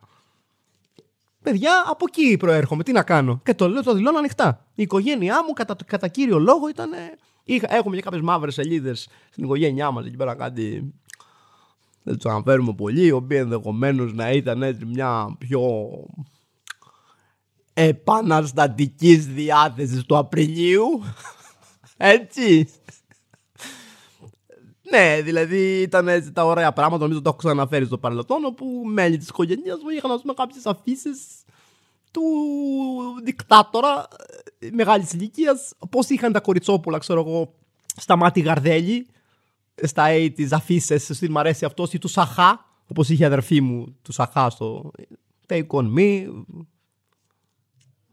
Παιδιά, 1.42 1.84
από 1.86 2.04
εκεί 2.08 2.36
προέρχομαι. 2.36 2.82
Τι 2.82 2.92
να 2.92 3.02
κάνω. 3.02 3.40
Και 3.44 3.54
το 3.54 3.68
λέω, 3.68 3.82
το 3.82 3.94
δηλώνω 3.94 4.18
ανοιχτά. 4.18 4.66
Η 4.74 4.82
οικογένειά 4.82 5.44
μου, 5.44 5.52
κατά 5.86 6.08
κύριο 6.08 6.38
λόγο, 6.38 6.68
ήταν 6.68 6.90
Είχα, 7.44 7.74
έχουμε 7.74 7.96
και 7.96 8.02
κάποιες 8.02 8.22
μαύρες 8.22 8.54
σελίδες 8.54 9.08
στην 9.30 9.44
οικογένειά 9.44 9.90
μας 9.90 10.06
εκεί 10.06 10.16
πέρα 10.16 10.34
κάτι. 10.34 10.92
Δεν 12.02 12.16
τους 12.16 12.30
αναφέρουμε 12.30 12.74
πολύ. 12.74 13.04
Οι 13.04 13.10
οποίοι 13.10 13.38
ενδεχομένως 13.40 14.12
να 14.12 14.30
ήταν 14.30 14.62
έτσι 14.62 14.84
μια 14.84 15.36
πιο 15.38 15.90
επαναστατικής 17.74 19.26
διάθεσης 19.26 20.04
του 20.04 20.16
Απριλίου. 20.16 21.02
έτσι. 21.96 22.68
Ναι, 24.90 25.20
δηλαδή 25.22 25.80
ήταν 25.80 26.08
έτσι 26.08 26.32
τα 26.32 26.44
ωραία 26.44 26.72
πράγματα. 26.72 27.02
Νομίζω 27.02 27.22
το 27.22 27.28
έχω 27.28 27.38
ξαναφέρει 27.38 27.84
στο 27.84 27.98
παρελθόν. 27.98 28.44
Όπου 28.44 28.66
μέλη 28.84 29.16
της 29.16 29.28
οικογένειας 29.28 29.78
μου 29.82 29.88
είχαν 29.88 30.34
κάποιες 30.34 30.66
αφήσεις 30.66 31.44
του 32.10 32.22
δικτάτορα 33.24 34.08
μεγάλης 34.72 35.12
ηλικίας, 35.12 35.72
πώς 35.90 36.08
είχαν 36.08 36.32
τα 36.32 36.40
κοριτσόπουλα, 36.40 36.98
ξέρω 36.98 37.20
εγώ, 37.20 37.54
στα 37.96 38.16
μάτι 38.16 38.40
γαρδέλη, 38.40 39.06
στα 39.82 40.06
A 40.08 40.30
τη 40.34 40.48
αφήσει, 40.50 40.98
στην 40.98 41.30
μ' 41.30 41.38
αρέσει 41.38 41.64
αυτός, 41.64 41.92
ή 41.92 41.98
τους 41.98 42.10
Σαχά, 42.10 42.64
όπως 42.86 43.08
είχε 43.08 43.22
η 43.22 43.26
αδερφή 43.26 43.60
μου, 43.60 43.96
τους 44.02 44.14
Σαχά 44.14 44.50
στο 44.50 44.90
Take 45.48 45.66
on 45.66 45.98
me. 45.98 46.26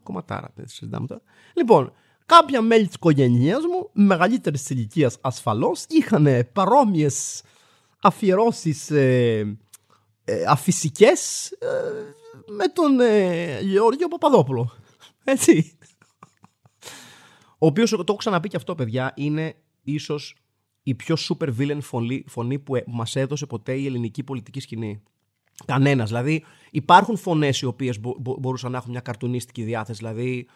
Κομματάρα, 0.02 0.50
δεν 0.54 0.68
συζητάμε 0.68 1.06
τώρα. 1.06 1.22
Λοιπόν, 1.54 1.92
κάποια 2.26 2.62
μέλη 2.62 2.86
της 2.86 2.94
οικογένειά 2.94 3.58
μου, 3.58 3.90
μεγαλύτερης 3.92 4.70
ηλικίας 4.70 5.18
ασφαλώς, 5.20 5.84
είχαν 5.88 6.26
ε, 6.26 6.44
παρόμοιες 6.44 7.42
αφιερώσεις 8.00 8.90
ε, 8.90 9.58
ε, 10.24 10.42
ε 10.42 10.54
με 12.46 12.66
τον 12.72 13.00
Γεώργιο 13.62 14.08
Παπαδόπουλο. 14.08 14.72
Έτσι. 15.24 15.78
Ο 17.62 17.66
οποίος, 17.66 17.90
το 17.90 18.04
έχω 18.08 18.16
ξαναπεί 18.16 18.48
και 18.48 18.56
αυτό, 18.56 18.74
παιδιά, 18.74 19.12
είναι 19.16 19.54
ίσως 19.82 20.36
η 20.82 20.94
πιο 20.94 21.16
super 21.18 21.48
villain 21.58 21.78
φωνή, 22.26 22.58
που 22.58 22.76
ε, 22.76 22.84
μας 22.86 23.16
έδωσε 23.16 23.46
ποτέ 23.46 23.74
η 23.74 23.86
ελληνική 23.86 24.22
πολιτική 24.22 24.60
σκηνή. 24.60 25.02
Κανένας. 25.64 26.08
Δηλαδή, 26.08 26.44
υπάρχουν 26.70 27.16
φωνές 27.16 27.60
οι 27.60 27.64
οποίες 27.64 28.00
μπορούσαν 28.18 28.70
να 28.70 28.76
έχουν 28.76 28.90
μια 28.90 29.00
καρτουνίστικη 29.00 29.62
διάθεση. 29.62 29.98
Δηλαδή, 29.98 30.46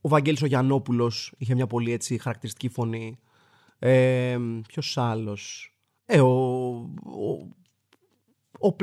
ο 0.00 0.08
Βαγγέλης 0.08 0.42
ο 0.42 0.46
Γιαννόπουλος 0.46 1.34
είχε 1.38 1.54
μια 1.54 1.66
πολύ 1.66 1.92
έτσι 1.92 2.18
χαρακτηριστική 2.18 2.68
φωνή. 2.68 3.18
Ε, 3.78 4.38
ποιος 4.66 4.98
άλλος; 4.98 5.74
Ε, 6.06 6.20
ο, 6.20 6.28
ο, 8.60 8.68
ο 8.68 8.74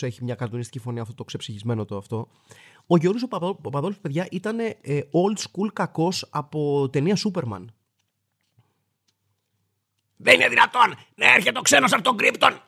έχει 0.00 0.24
μια 0.24 0.34
καρτουνιστική 0.34 0.78
φωνή, 0.78 1.00
αυτό 1.00 1.14
το 1.14 1.24
ξεψυχισμένο 1.24 1.84
το 1.84 1.96
αυτό. 1.96 2.28
Ο 2.90 2.96
Γιώργος 2.96 3.22
ο 3.22 3.94
παιδιά, 4.02 4.26
ήταν 4.30 4.58
ε, 4.58 4.74
old 4.92 5.38
school 5.38 5.72
κακός 5.72 6.26
από 6.30 6.88
ταινία 6.92 7.16
Σουπερμάν. 7.16 7.74
Δεν 10.16 10.34
είναι 10.34 10.48
δυνατόν 10.48 10.98
να 11.14 11.26
έρχεται 11.34 11.58
ο 11.58 11.62
ξένος 11.62 11.92
από 11.92 12.02
τον 12.02 12.16
Κρύπτον 12.16 12.62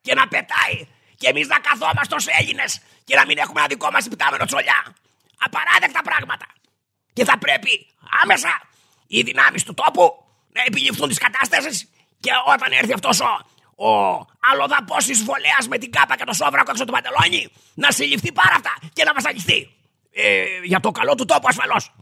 και 0.00 0.14
να 0.14 0.28
πετάει 0.28 0.86
και 1.16 1.28
εμείς 1.28 1.48
να 1.48 1.58
καθόμαστε 1.58 2.14
ως 2.14 2.26
Έλληνες 2.40 2.80
και 3.04 3.14
να 3.16 3.26
μην 3.26 3.38
έχουμε 3.38 3.60
ένα 3.60 3.68
δικό 3.68 3.90
μας 3.90 4.06
υπτάμενο 4.06 4.44
τσολιά. 4.44 4.94
Απαράδεκτα 5.38 6.02
πράγματα. 6.02 6.46
Και 7.12 7.24
θα 7.24 7.38
πρέπει 7.38 7.86
άμεσα 8.22 8.60
οι 9.06 9.22
δυνάμεις 9.22 9.64
του 9.64 9.74
τόπου 9.74 10.24
να 10.52 10.62
επιληφθούν 10.66 11.08
τις 11.08 11.18
κατάστασης 11.18 11.88
και 12.20 12.30
όταν 12.54 12.72
έρθει 12.72 12.92
αυτός. 12.92 13.20
ο 13.20 13.46
ο 13.76 13.90
αλλοδαπό 14.50 14.96
εισβολέα 14.98 15.58
με 15.68 15.78
την 15.78 15.90
κάπα 15.90 16.16
και 16.16 16.24
το 16.24 16.32
σόβρακο 16.32 16.70
έξω 16.70 16.84
του 16.84 16.92
παντελόνι 16.92 17.52
να 17.74 17.90
συλληφθεί 17.90 18.32
πάρα 18.32 18.54
αυτά 18.54 18.72
και 18.92 19.04
να 19.04 19.12
βασανιστεί. 19.12 19.70
Ε, 20.12 20.44
για 20.64 20.80
το 20.80 20.90
καλό 20.90 21.14
του 21.14 21.24
τόπου 21.24 21.46
ασφαλώς. 21.48 21.92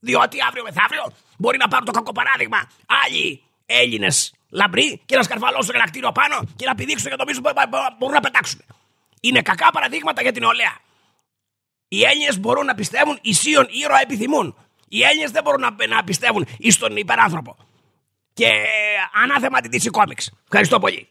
Διότι 0.00 0.36
αύριο 0.48 0.62
μεθαύριο 0.62 1.12
μπορεί 1.36 1.58
να 1.58 1.68
πάρουν 1.68 1.86
το 1.86 1.92
κακό 1.92 2.12
παράδειγμα 2.12 2.70
άλλοι 3.04 3.42
Έλληνες 3.66 4.34
λαμπροί 4.50 5.02
και 5.06 5.16
να 5.16 5.22
σκαρφαλώσουν 5.22 5.74
ένα 5.74 5.84
κτίριο 5.84 6.12
πάνω 6.12 6.48
και 6.56 6.66
να 6.66 6.74
πηδήξουν 6.74 7.10
και 7.10 7.16
νομίζουν 7.18 7.42
που 7.42 7.50
μπορούν 7.98 8.14
να 8.14 8.20
πετάξουν. 8.20 8.60
Είναι 9.20 9.42
κακά 9.42 9.70
παραδείγματα 9.70 10.22
για 10.22 10.32
την 10.32 10.42
νεολαία. 10.42 10.76
Οι 11.88 12.04
Έλληνες 12.04 12.40
μπορούν 12.40 12.66
να 12.66 12.74
πιστεύουν 12.74 13.18
ισίων 13.22 13.66
ήρωα 13.70 14.00
επιθυμούν. 14.00 14.56
Οι 14.88 15.02
Έλληνες 15.02 15.30
δεν 15.30 15.42
μπορούν 15.42 15.60
να, 15.60 15.86
να 15.86 16.04
πιστεύουν 16.04 16.46
εις 16.58 16.78
τον 16.78 16.96
υπεράνθρωπο 16.96 17.56
και 18.32 18.48
ανάθεμα 19.22 19.60
τη 19.60 19.68
DC 19.72 20.00
Comics. 20.00 20.26
Ευχαριστώ 20.44 20.78
πολύ. 20.78 21.08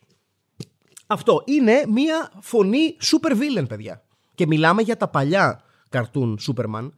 Αυτό 1.07 1.43
είναι 1.45 1.83
μια 1.87 2.31
φωνή 2.39 2.97
super 3.01 3.31
villain, 3.31 3.67
παιδιά. 3.67 4.03
Και 4.35 4.47
μιλάμε 4.47 4.81
για 4.81 4.97
τα 4.97 5.07
παλιά 5.07 5.63
καρτούν 5.89 6.39
Superman 6.47 6.89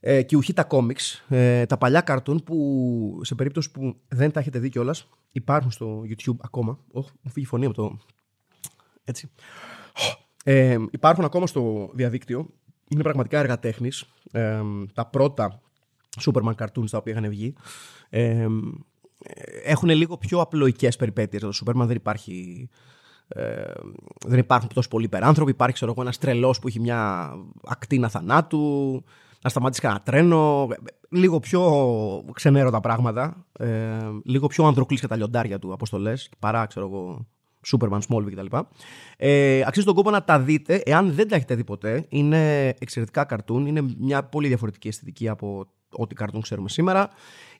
ε, 0.00 0.22
και 0.22 0.36
ουχή 0.36 0.52
τα 0.52 0.64
κόμιξ, 0.64 1.24
ε, 1.28 1.66
τα 1.66 1.78
παλιά 1.78 2.00
καρτούν 2.00 2.42
που 2.42 3.20
σε 3.22 3.34
περίπτωση 3.34 3.70
που 3.70 3.96
δεν 4.08 4.30
τα 4.30 4.40
έχετε 4.40 4.58
δει 4.58 4.68
κιόλας, 4.68 5.08
υπάρχουν 5.32 5.70
στο 5.70 6.02
YouTube 6.08 6.36
ακόμα. 6.40 6.78
Όχι 6.92 7.10
μου 7.20 7.30
φύγει 7.30 7.46
η 7.46 7.48
φωνή 7.48 7.64
από 7.64 7.74
το... 7.74 7.98
Έτσι. 9.04 9.30
Ε, 10.44 10.76
υπάρχουν 10.90 11.24
ακόμα 11.24 11.46
στο 11.46 11.90
διαδίκτυο. 11.94 12.48
Είναι 12.88 13.02
πραγματικά 13.02 13.38
έργα 13.38 13.58
ε, 14.32 14.60
τα 14.94 15.06
πρώτα 15.06 15.60
Superman 16.20 16.54
cartoons 16.54 16.88
τα 16.90 16.98
οποία 16.98 17.12
είχαν 17.12 17.28
βγει 17.28 17.54
έχουν 19.64 19.88
λίγο 19.88 20.16
πιο 20.16 20.40
απλοϊκές 20.40 20.96
περιπέτειες. 20.96 21.42
Το 21.42 21.52
Σούπερμαν 21.52 21.86
δεν 21.86 21.96
υπάρχει... 21.96 22.68
Ε, 23.28 23.72
δεν 24.26 24.38
υπάρχουν 24.38 24.68
τόσο 24.74 24.88
πολλοί 24.88 25.04
υπεράνθρωποι. 25.04 25.50
Υπάρχει, 25.50 25.74
ξέρω 25.74 25.90
εγώ, 25.90 26.00
ένας 26.02 26.18
τρελός 26.18 26.58
που 26.58 26.68
έχει 26.68 26.80
μια 26.80 27.30
ακτίνα 27.64 28.08
θανάτου. 28.08 29.04
Να 29.42 29.50
σταματήσει 29.50 29.80
κανένα 29.80 30.02
τρένο. 30.02 30.68
Λίγο 31.08 31.40
πιο 31.40 31.62
ξενέρο 32.32 32.70
τα 32.70 32.80
πράγματα. 32.80 33.46
Ε, 33.58 33.98
λίγο 34.24 34.46
πιο 34.46 34.64
ανδροκλή 34.64 34.98
και 34.98 35.06
τα 35.06 35.16
λιοντάρια 35.16 35.58
του 35.58 35.72
αποστολέ. 35.72 36.12
Παρά, 36.38 36.66
ξέρω 36.66 36.86
εγώ, 36.86 37.26
Σούπερμαν, 37.62 38.02
Σμόλβι 38.02 38.30
κτλ. 38.30 38.56
Ε, 39.16 39.62
αξίζει 39.66 39.86
τον 39.86 39.94
κόπο 39.94 40.10
να 40.10 40.24
τα 40.24 40.40
δείτε. 40.40 40.82
Εάν 40.84 41.12
δεν 41.12 41.28
τα 41.28 41.36
έχετε 41.36 41.54
δει 41.54 41.64
ποτέ, 41.64 42.06
είναι 42.08 42.68
εξαιρετικά 42.68 43.24
καρτούν. 43.24 43.66
Είναι 43.66 43.82
μια 43.98 44.24
πολύ 44.24 44.48
διαφορετική 44.48 44.88
αισθητική 44.88 45.28
από 45.28 45.66
ό,τι 45.90 46.14
καρτούν 46.14 46.40
ξέρουμε 46.40 46.68
σήμερα 46.68 47.10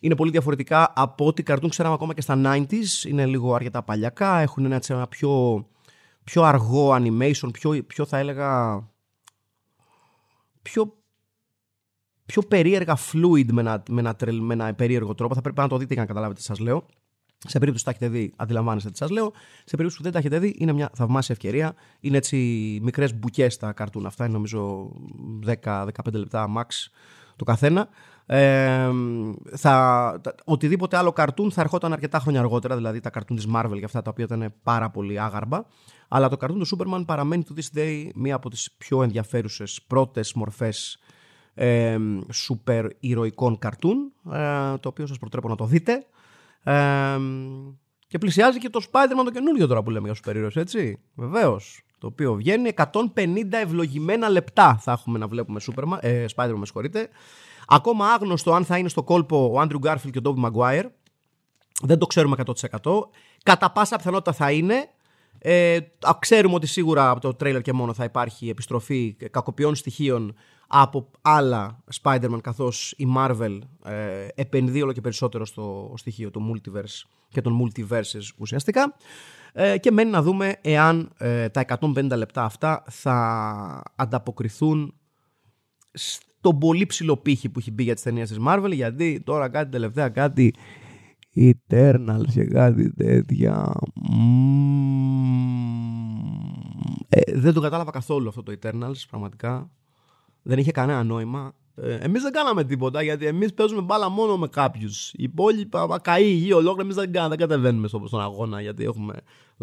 είναι 0.01 0.15
πολύ 0.15 0.31
διαφορετικά 0.31 0.93
από 0.97 1.27
ό,τι 1.27 1.43
καρτούν 1.43 1.71
ξέραμε 1.71 1.95
ακόμα 1.95 2.15
και 2.15 2.21
στα 2.21 2.41
90s. 2.45 3.05
Είναι 3.07 3.27
λίγο 3.27 3.55
αρκετά 3.55 3.83
παλιακά, 3.83 4.39
έχουν 4.39 4.65
ένα, 4.65 4.81
ένα 4.89 5.07
πιο, 5.07 5.65
πιο 6.25 6.43
αργό 6.43 6.95
animation, 6.95 7.49
πιο, 7.53 7.83
πιο 7.87 8.05
θα 8.05 8.19
έλεγα. 8.19 8.83
Πιο, 10.63 10.97
πιο 12.27 12.43
περίεργα 12.43 12.99
fluid 13.13 13.53
με 13.53 13.61
ένα, 13.61 13.83
με, 13.89 14.01
ένα, 14.01 14.17
με 14.33 14.55
ένα 14.55 14.75
περίεργο 14.75 15.15
τρόπο. 15.15 15.35
Θα 15.35 15.41
πρέπει 15.41 15.61
να 15.61 15.69
το 15.69 15.77
δείτε 15.77 15.93
για 15.93 16.03
να 16.03 16.09
καταλάβετε 16.09 16.41
τι 16.41 16.47
σας 16.47 16.59
λέω. 16.59 16.87
Σε 17.47 17.59
περίπτωση 17.59 17.85
που 17.85 17.91
τα 17.91 17.97
έχετε 17.97 18.19
δει, 18.19 18.33
αντιλαμβάνεστε 18.37 18.91
τι 18.91 18.97
σας 18.97 19.11
λέω. 19.11 19.33
Σε 19.65 19.77
περίπτωση 19.77 19.97
που 19.97 20.03
δεν 20.03 20.13
τα 20.13 20.19
έχετε 20.19 20.39
δει, 20.39 20.55
είναι 20.59 20.73
μια 20.73 20.91
θαυμάσια 20.95 21.35
ευκαιρία. 21.35 21.75
Είναι 22.01 22.17
έτσι 22.17 22.37
μικρές 22.83 23.15
μπουκές 23.15 23.57
τα 23.57 23.73
καρτούν 23.73 24.07
αυτά, 24.07 24.25
είναι 24.25 24.33
νομίζω 24.33 24.93
10-15 25.63 25.87
λεπτά 26.13 26.53
max 26.57 26.67
το 27.37 27.45
καθένα. 27.45 27.89
Θα, 29.57 30.21
οτιδήποτε 30.45 30.97
άλλο 30.97 31.13
καρτούν 31.13 31.51
θα 31.51 31.61
ερχόταν 31.61 31.93
αρκετά 31.93 32.19
χρόνια 32.19 32.41
αργότερα, 32.41 32.77
δηλαδή 32.77 33.01
τα 33.01 33.11
καρτούν 33.11 33.37
της 33.37 33.47
Marvel 33.55 33.77
και 33.79 33.85
αυτά 33.85 34.03
τα 34.03 34.11
οποία 34.11 34.25
ήταν 34.25 34.55
πάρα 34.63 34.91
πολύ 34.91 35.21
άγαρμα. 35.21 35.67
Αλλά 36.09 36.29
το 36.29 36.37
καρτούν 36.37 36.59
του 36.59 36.77
Superman 36.77 37.03
παραμένει 37.07 37.43
του 37.45 37.55
this 37.57 37.79
day 37.79 38.09
μία 38.15 38.35
από 38.35 38.51
τις 38.51 38.71
πιο 38.79 39.03
ενδιαφέρουσες 39.03 39.83
πρώτες 39.87 40.33
μορφές 40.33 40.99
ε, 41.55 41.99
σούπερ 42.33 42.87
ηρωικών 43.01 43.59
καρτούν, 43.59 44.13
ε, 44.33 44.77
το 44.81 44.89
οποίο 44.89 45.07
σας 45.07 45.19
προτρέπω 45.19 45.49
να 45.49 45.57
το 45.57 45.65
δείτε. 45.65 46.07
Και 48.07 48.19
πλησιάζει 48.19 48.59
και 48.59 48.69
το 48.69 48.81
Spider-Man 48.91 49.25
το 49.25 49.31
καινούριο 49.31 49.67
τώρα 49.67 49.83
που 49.83 49.91
λέμε 49.91 50.07
για 50.07 50.15
σούπερ 50.15 50.57
έτσι. 50.57 50.99
Βεβαίως 51.15 51.83
το 51.99 52.07
οποίο 52.07 52.35
βγαίνει 52.35 52.73
150 52.93 52.93
ευλογημένα 53.51 54.29
λεπτά 54.29 54.79
θα 54.81 54.93
έχουμε 54.93 55.19
να 55.19 55.27
βλέπουμε 55.27 55.61
Superman, 55.67 55.99
ε, 56.01 56.25
Spider-Man, 56.37 56.55
με 56.57 56.65
συγχωρείτε. 56.65 57.09
Ακόμα 57.67 58.07
άγνωστο 58.07 58.53
αν 58.53 58.65
θα 58.65 58.79
είναι 58.79 58.89
στο 58.89 59.03
κόλπο 59.03 59.53
ο 59.55 59.61
Andrew 59.61 59.89
Garfield 59.89 60.11
και 60.11 60.19
ο 60.19 60.23
Tobey 60.25 60.51
Maguire. 60.51 60.85
Δεν 61.83 61.99
το 61.99 62.07
ξέρουμε 62.07 62.37
100%. 62.83 63.09
Κατά 63.43 63.71
πάσα 63.73 63.97
πιθανότητα 63.97 64.33
θα 64.33 64.51
είναι. 64.51 64.89
Ε, 65.39 65.79
ξέρουμε 66.19 66.55
ότι 66.55 66.67
σίγουρα 66.67 67.11
από 67.11 67.21
το 67.21 67.35
τρέιλερ 67.35 67.63
και 67.63 67.73
μόνο 67.73 67.93
θα 67.93 68.05
υπάρχει 68.05 68.49
επιστροφή 68.49 69.17
κακοποιών 69.31 69.75
στοιχείων 69.75 70.35
από 70.69 71.11
άλλα 71.21 71.85
Spider-Man 72.03 72.39
καθώς 72.43 72.95
η 72.97 73.07
Marvel 73.17 73.59
ε, 73.85 74.27
επενδύει 74.35 74.81
όλο 74.83 74.93
και 74.93 75.01
περισσότερο 75.01 75.45
στο 75.47 75.95
στοιχείο 75.97 76.31
του 76.31 76.53
multiverse 76.53 77.09
και 77.29 77.41
των 77.41 77.61
multiverses 77.63 78.23
ουσιαστικά 78.39 78.95
ε, 79.53 79.79
και 79.79 79.91
μένει 79.91 80.11
να 80.11 80.23
δούμε 80.23 80.57
εάν 80.61 81.13
ε, 81.19 81.49
τα 81.49 81.65
150 81.81 82.11
λεπτά 82.17 82.45
αυτά 82.45 82.85
θα 82.89 83.83
ανταποκριθούν 83.97 84.95
στον 85.93 86.59
πολύ 86.59 86.87
ψηλό 86.87 87.17
πύχη 87.17 87.49
που 87.49 87.59
έχει 87.59 87.71
μπει 87.71 87.83
για 87.83 87.95
τις 87.95 88.03
ταινίες 88.03 88.29
της 88.29 88.39
Marvel 88.47 88.71
γιατί 88.73 89.23
τώρα 89.25 89.49
κάτι 89.49 89.71
τελευταία 89.71 90.09
κάτι 90.09 90.55
Eternals 91.37 92.27
και 92.33 92.45
κάτι 92.45 92.93
τέτοια 92.93 93.73
mm. 94.11 94.29
δεν 97.35 97.53
το 97.53 97.61
κατάλαβα 97.61 97.91
καθόλου 97.91 98.29
αυτό 98.29 98.43
το 98.43 98.53
Eternals 98.61 99.03
πραγματικά 99.11 99.71
δεν 100.49 100.59
είχε 100.59 100.71
κανένα 100.73 101.03
νόημα. 101.05 101.55
Ε, 101.77 101.95
εμείς 101.95 102.23
δεν 102.23 102.33
κάναμε 102.33 102.65
τίποτα 102.65 103.03
γιατί 103.03 103.27
εμείς 103.27 103.55
παίζουμε 103.55 103.81
μπάλα 103.81 104.09
μόνο 104.09 104.37
με 104.39 104.49
κάποιους. 104.49 105.13
Οι 105.13 105.23
υπόλοιποι, 105.23 105.77
άμα 105.77 105.99
καεί 105.99 106.27
η 106.29 106.33
γη 106.35 106.53
ολόκληρη, 106.53 106.83
εμείς 106.83 106.95
δεν, 106.95 107.13
κάνουμε, 107.13 107.37
δεν 107.37 107.49
κατεβαίνουμε 107.49 107.89
στο- 107.89 108.03
στον 108.07 108.21
αγώνα 108.21 108.61
γιατί 108.61 108.85
έχουμε, 108.85 109.15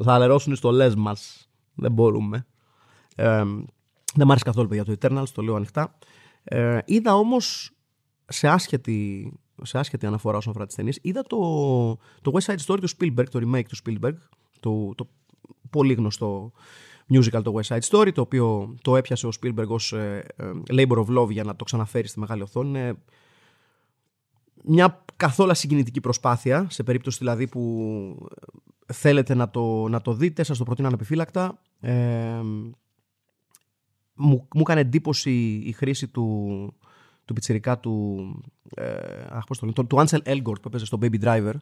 θα 0.03 0.13
αλερώσουν 0.13 0.53
οι 0.53 0.55
στολές 0.55 0.95
μας. 0.95 1.49
Δεν 1.75 1.91
μπορούμε. 1.91 2.45
Ε, 3.15 3.43
δεν 4.15 4.27
μ' 4.27 4.29
άρεσε 4.29 4.43
καθόλου, 4.45 4.67
παιδιά, 4.67 4.83
το 4.85 4.93
Eternals, 4.99 5.29
το 5.33 5.41
λέω 5.41 5.55
ανοιχτά. 5.55 5.97
Ε, 6.43 6.79
είδα 6.85 7.15
όμως 7.15 7.71
σε 8.25 8.47
άσχετη, 8.47 9.31
σε 9.61 9.77
άσχετη 9.79 10.05
αναφορά 10.05 10.37
όσον 10.37 10.49
αφορά 10.51 10.65
τις 10.65 10.75
ταινίες, 10.75 10.99
είδα 11.01 11.21
το, 11.21 11.37
το 12.21 12.31
West 12.33 12.45
Side 12.53 12.65
Story 12.65 12.79
του 12.81 12.89
Spielberg, 12.89 13.27
το 13.31 13.39
remake 13.43 13.65
του 13.67 13.77
Spielberg, 13.85 14.15
το, 14.59 14.93
το 14.95 15.07
πολύ 15.69 15.93
γνωστό 15.93 16.51
musical 17.09 17.41
το 17.43 17.53
West 17.59 17.75
Side 17.75 17.89
Story, 17.89 18.11
το 18.13 18.21
οποίο 18.21 18.75
το 18.81 18.95
έπιασε 18.95 19.27
ο 19.27 19.31
Spielberg 19.41 19.67
ως 19.67 19.93
ε, 19.93 20.25
ε, 20.35 20.51
labor 20.67 21.05
of 21.05 21.17
love 21.17 21.29
για 21.29 21.43
να 21.43 21.55
το 21.55 21.63
ξαναφέρει 21.63 22.07
στη 22.07 22.19
μεγάλη 22.19 22.41
οθόνη. 22.41 22.69
Είναι 22.69 22.95
μια 24.63 25.03
καθόλου 25.15 25.55
συγκινητική 25.55 26.01
προσπάθεια, 26.01 26.67
σε 26.69 26.83
περίπτωση 26.83 27.17
δηλαδή 27.17 27.47
που 27.47 28.29
θέλετε 28.93 29.35
να 29.35 29.49
το, 29.49 29.87
να 29.87 30.01
το 30.01 30.13
δείτε, 30.13 30.43
σας 30.43 30.57
το 30.57 30.63
προτείνω 30.63 30.87
ανεπιφύλακτα. 30.87 31.61
Ε, 31.79 32.41
μου, 34.13 34.47
μου 34.53 34.61
έκανε 34.61 34.79
εντύπωση 34.79 35.61
η 35.65 35.71
χρήση 35.71 36.07
του, 36.07 36.73
του 37.25 37.33
πιτσιρικά 37.33 37.79
του, 37.79 38.17
ε, 38.75 39.25
αχ, 39.29 39.43
πώς 39.43 39.59
το 39.59 39.65
λένε, 39.65 39.75
του, 39.75 39.87
του 39.87 39.97
Ansel 39.97 40.21
Elgort 40.23 40.61
που 40.61 40.67
έπαιζε 40.67 40.85
στο 40.85 40.97
Baby 41.01 41.21
Driver 41.23 41.53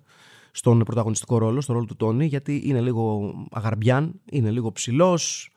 στον 0.56 0.80
πρωταγωνιστικό 0.80 1.38
ρόλο, 1.38 1.62
στο 1.62 1.74
ρόλο 1.74 1.86
του 1.86 1.96
Τόνι, 1.96 2.26
γιατί 2.26 2.62
είναι 2.66 2.82
λίγο 2.82 3.34
αγαρμπιάν, 3.52 4.22
είναι 4.32 4.52
λίγο 4.52 4.72
ψηλός, 4.72 5.52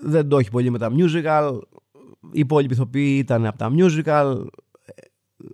δεν 0.00 0.28
το 0.28 0.38
έχει 0.38 0.50
πολύ 0.50 0.70
με 0.70 0.78
τα 0.78 0.90
musical, 0.96 1.58
οι 2.32 2.38
υπόλοιποι 2.38 2.74
ηθοποιοί 2.74 3.16
ήταν 3.18 3.46
από 3.46 3.58
τα 3.58 3.70
musical, 3.78 4.44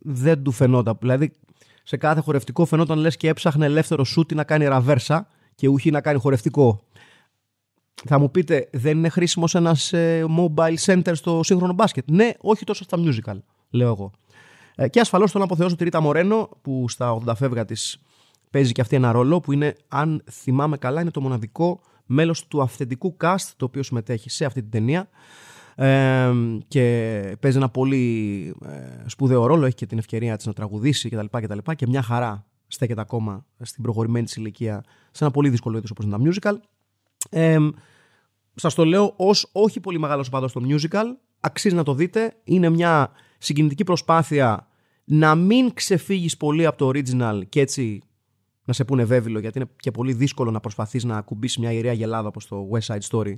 δεν 0.00 0.42
του 0.42 0.50
φαινόταν. 0.50 0.96
Δηλαδή, 1.00 1.32
σε 1.82 1.96
κάθε 1.96 2.20
χορευτικό 2.20 2.64
φαινόταν 2.64 2.98
λες 2.98 3.16
και 3.16 3.28
έψαχνε 3.28 3.64
ελεύθερο 3.64 4.04
σούτι 4.04 4.34
να 4.34 4.44
κάνει 4.44 4.64
ραβέρσα 4.64 5.26
και 5.54 5.68
ούχι 5.68 5.90
να 5.90 6.00
κάνει 6.00 6.18
χορευτικό. 6.18 6.82
Θα 8.04 8.18
μου 8.18 8.30
πείτε, 8.30 8.68
δεν 8.72 8.98
είναι 8.98 9.08
χρήσιμο 9.08 9.44
ένας 9.52 9.90
mobile 10.38 10.76
center 10.84 11.12
στο 11.12 11.40
σύγχρονο 11.42 11.72
μπάσκετ; 11.72 12.10
Ναι, 12.10 12.30
όχι 12.40 12.64
τόσο 12.64 12.84
στα 12.84 12.98
musical, 13.00 13.38
λέω 13.70 13.88
εγώ. 13.88 14.10
Ε, 14.74 14.88
και 14.88 15.00
ασφαλώς 15.00 15.30
θέλω 15.30 15.44
να 15.44 15.50
αποθεώσω 15.50 15.76
τη 15.76 15.84
Ρίτα 15.84 16.00
Μορένο, 16.00 16.48
που 16.62 16.88
στα 16.88 17.20
80 17.26 17.34
φεύγα 17.36 17.64
της 17.64 18.02
παίζει 18.52 18.72
και 18.72 18.80
αυτή 18.80 18.96
ένα 18.96 19.12
ρόλο, 19.12 19.40
που 19.40 19.52
είναι, 19.52 19.76
αν 19.88 20.24
θυμάμαι 20.30 20.76
καλά, 20.76 21.00
είναι 21.00 21.10
το 21.10 21.20
μοναδικό 21.20 21.80
μέλος 22.06 22.46
του 22.46 22.62
αυθεντικού 22.62 23.16
cast 23.20 23.50
το 23.56 23.64
οποίο 23.64 23.82
συμμετέχει 23.82 24.30
σε 24.30 24.44
αυτή 24.44 24.60
την 24.60 24.70
ταινία. 24.70 25.08
Ε, 25.74 26.32
και 26.68 27.36
παίζει 27.40 27.56
ένα 27.56 27.68
πολύ 27.68 28.54
ε, 28.64 29.08
σπουδαίο 29.08 29.46
ρόλο. 29.46 29.66
Έχει 29.66 29.74
και 29.74 29.86
την 29.86 29.98
ευκαιρία 29.98 30.36
της 30.36 30.46
να 30.46 30.52
τραγουδήσει 30.52 31.08
κτλ. 31.08 31.24
Και, 31.38 31.46
και, 31.46 31.60
και, 31.64 31.74
και 31.74 31.86
μια 31.86 32.02
χαρά 32.02 32.46
στέκεται 32.66 33.00
ακόμα 33.00 33.46
στην 33.60 33.82
προχωρημένη 33.82 34.24
της 34.24 34.36
ηλικία 34.36 34.84
σε 35.10 35.24
ένα 35.24 35.32
πολύ 35.32 35.48
δύσκολο 35.48 35.76
είδο 35.76 35.86
όπως 35.90 36.04
είναι 36.04 36.16
τα 36.16 36.22
musical. 36.30 36.56
Ε, 37.30 37.58
Σας 38.54 38.74
το 38.74 38.84
λέω 38.84 39.14
ως 39.16 39.48
όχι 39.52 39.80
πολύ 39.80 39.98
μεγάλος 39.98 40.26
οπαδός 40.26 40.50
στο 40.50 40.60
musical. 40.68 41.04
Αξίζει 41.40 41.74
να 41.74 41.82
το 41.82 41.94
δείτε. 41.94 42.36
Είναι 42.44 42.68
μια 42.68 43.10
συγκινητική 43.38 43.84
προσπάθεια 43.84 44.66
να 45.04 45.34
μην 45.34 45.74
ξεφύγεις 45.74 46.36
πολύ 46.36 46.66
από 46.66 46.78
το 46.78 46.88
original 46.88 47.40
και 47.48 47.60
έτσι 47.60 48.02
να 48.64 48.72
σε 48.72 48.84
πούνε 48.84 49.04
βέβαιο, 49.04 49.38
γιατί 49.38 49.58
είναι 49.58 49.68
και 49.76 49.90
πολύ 49.90 50.12
δύσκολο 50.12 50.50
να 50.50 50.60
προσπαθείς 50.60 51.04
να 51.04 51.16
ακουμπήσεις 51.16 51.56
μια 51.56 51.72
ιερέα 51.72 51.92
γελάδα 51.92 52.28
όπως 52.28 52.46
το 52.46 52.68
West 52.72 52.94
Side 52.94 53.08
Story 53.10 53.34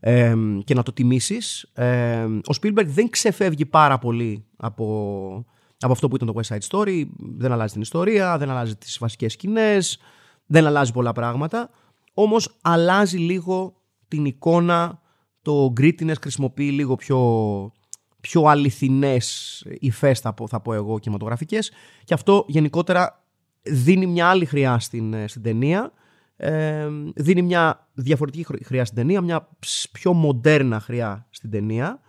ε, 0.00 0.34
και 0.64 0.74
να 0.74 0.82
το 0.82 0.92
τιμήσεις. 0.92 1.62
Ε, 1.72 2.24
ο 2.24 2.54
Spielberg 2.60 2.86
δεν 2.86 3.10
ξεφεύγει 3.10 3.66
πάρα 3.66 3.98
πολύ 3.98 4.44
από, 4.56 5.46
από 5.78 5.92
αυτό 5.92 6.08
που 6.08 6.16
ήταν 6.16 6.32
το 6.34 6.40
West 6.40 6.54
Side 6.54 6.68
Story. 6.68 7.04
Δεν 7.18 7.52
αλλάζει 7.52 7.72
την 7.72 7.82
ιστορία, 7.82 8.38
δεν 8.38 8.50
αλλάζει 8.50 8.76
τις 8.76 8.98
βασικές 8.98 9.32
σκηνές, 9.32 9.98
δεν 10.46 10.66
αλλάζει 10.66 10.92
πολλά 10.92 11.12
πράγματα. 11.12 11.70
Όμως 12.14 12.58
αλλάζει 12.60 13.18
λίγο 13.18 13.74
την 14.08 14.24
εικόνα, 14.24 15.00
το 15.42 15.72
grittiness 15.80 16.20
χρησιμοποιεί 16.20 16.70
λίγο 16.70 16.96
πιο, 16.96 17.72
πιο 18.20 18.42
αληθινές 18.42 19.58
υφές 19.78 20.20
θα 20.20 20.32
πω, 20.34 20.48
θα 20.48 20.60
πω 20.60 20.72
εγώ 20.72 20.98
κινηματογραφικές 20.98 21.72
και 22.04 22.14
αυτό 22.14 22.44
γενικότερα 22.48 23.21
δίνει 23.62 24.06
μια 24.06 24.28
άλλη 24.28 24.44
χρειά 24.44 24.78
στην, 24.78 25.28
στην 25.28 25.42
ταινία 25.42 25.92
ε, 26.36 26.88
δίνει 27.14 27.42
μια 27.42 27.88
διαφορετική 27.92 28.64
χρειά 28.64 28.84
στην 28.84 28.96
ταινία 28.96 29.20
μια 29.20 29.48
πιο 29.92 30.12
μοντέρνα 30.12 30.80
χρειά 30.80 31.26
στην 31.30 31.50
ταινία 31.50 32.00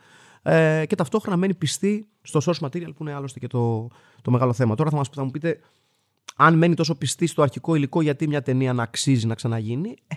ε, 0.41 0.83
και 0.87 0.95
ταυτόχρονα 0.95 1.37
μένει 1.37 1.53
πιστή 1.53 2.07
στο 2.21 2.39
source 2.45 2.67
material 2.67 2.95
που 2.95 3.03
είναι 3.03 3.13
άλλωστε 3.13 3.39
και 3.39 3.47
το, 3.47 3.87
το 4.21 4.31
μεγάλο 4.31 4.53
θέμα 4.53 4.75
τώρα 4.75 4.89
θα, 4.89 4.95
μας, 4.95 5.09
θα 5.09 5.23
μου 5.23 5.31
πείτε 5.31 5.59
αν 6.35 6.57
μένει 6.57 6.73
τόσο 6.73 6.95
πιστή 6.95 7.27
στο 7.27 7.41
αρχικό 7.41 7.75
υλικό 7.75 8.01
γιατί 8.01 8.27
μια 8.27 8.41
ταινία 8.41 8.73
να 8.73 8.83
αξίζει 8.83 9.27
να 9.27 9.35
ξαναγίνει; 9.35 9.95
Ε, 10.07 10.15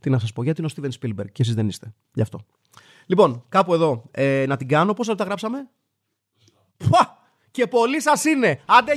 τι 0.00 0.10
να 0.10 0.18
σας 0.18 0.32
πω, 0.32 0.42
γιατί 0.42 0.60
είναι 0.62 0.70
ο 0.72 0.82
Steven 0.82 0.90
Spielberg 1.00 1.30
και 1.32 1.42
εσείς 1.42 1.54
δεν 1.54 1.68
είστε. 1.68 1.94
Γι' 2.12 2.22
αυτό. 2.22 2.40
Λοιπόν, 3.06 3.44
κάπου 3.48 3.74
εδώ 3.74 4.04
ε, 4.10 4.44
να 4.48 4.56
την 4.56 4.68
κάνω. 4.68 4.92
Πόσα 4.92 5.10
λεπτά 5.10 5.24
γράψαμε, 5.24 5.68
Πουα! 6.76 7.18
Και 7.50 7.66
πολύ 7.66 8.00
σας 8.00 8.24
είναι. 8.24 8.60
Άντε, 8.66 8.96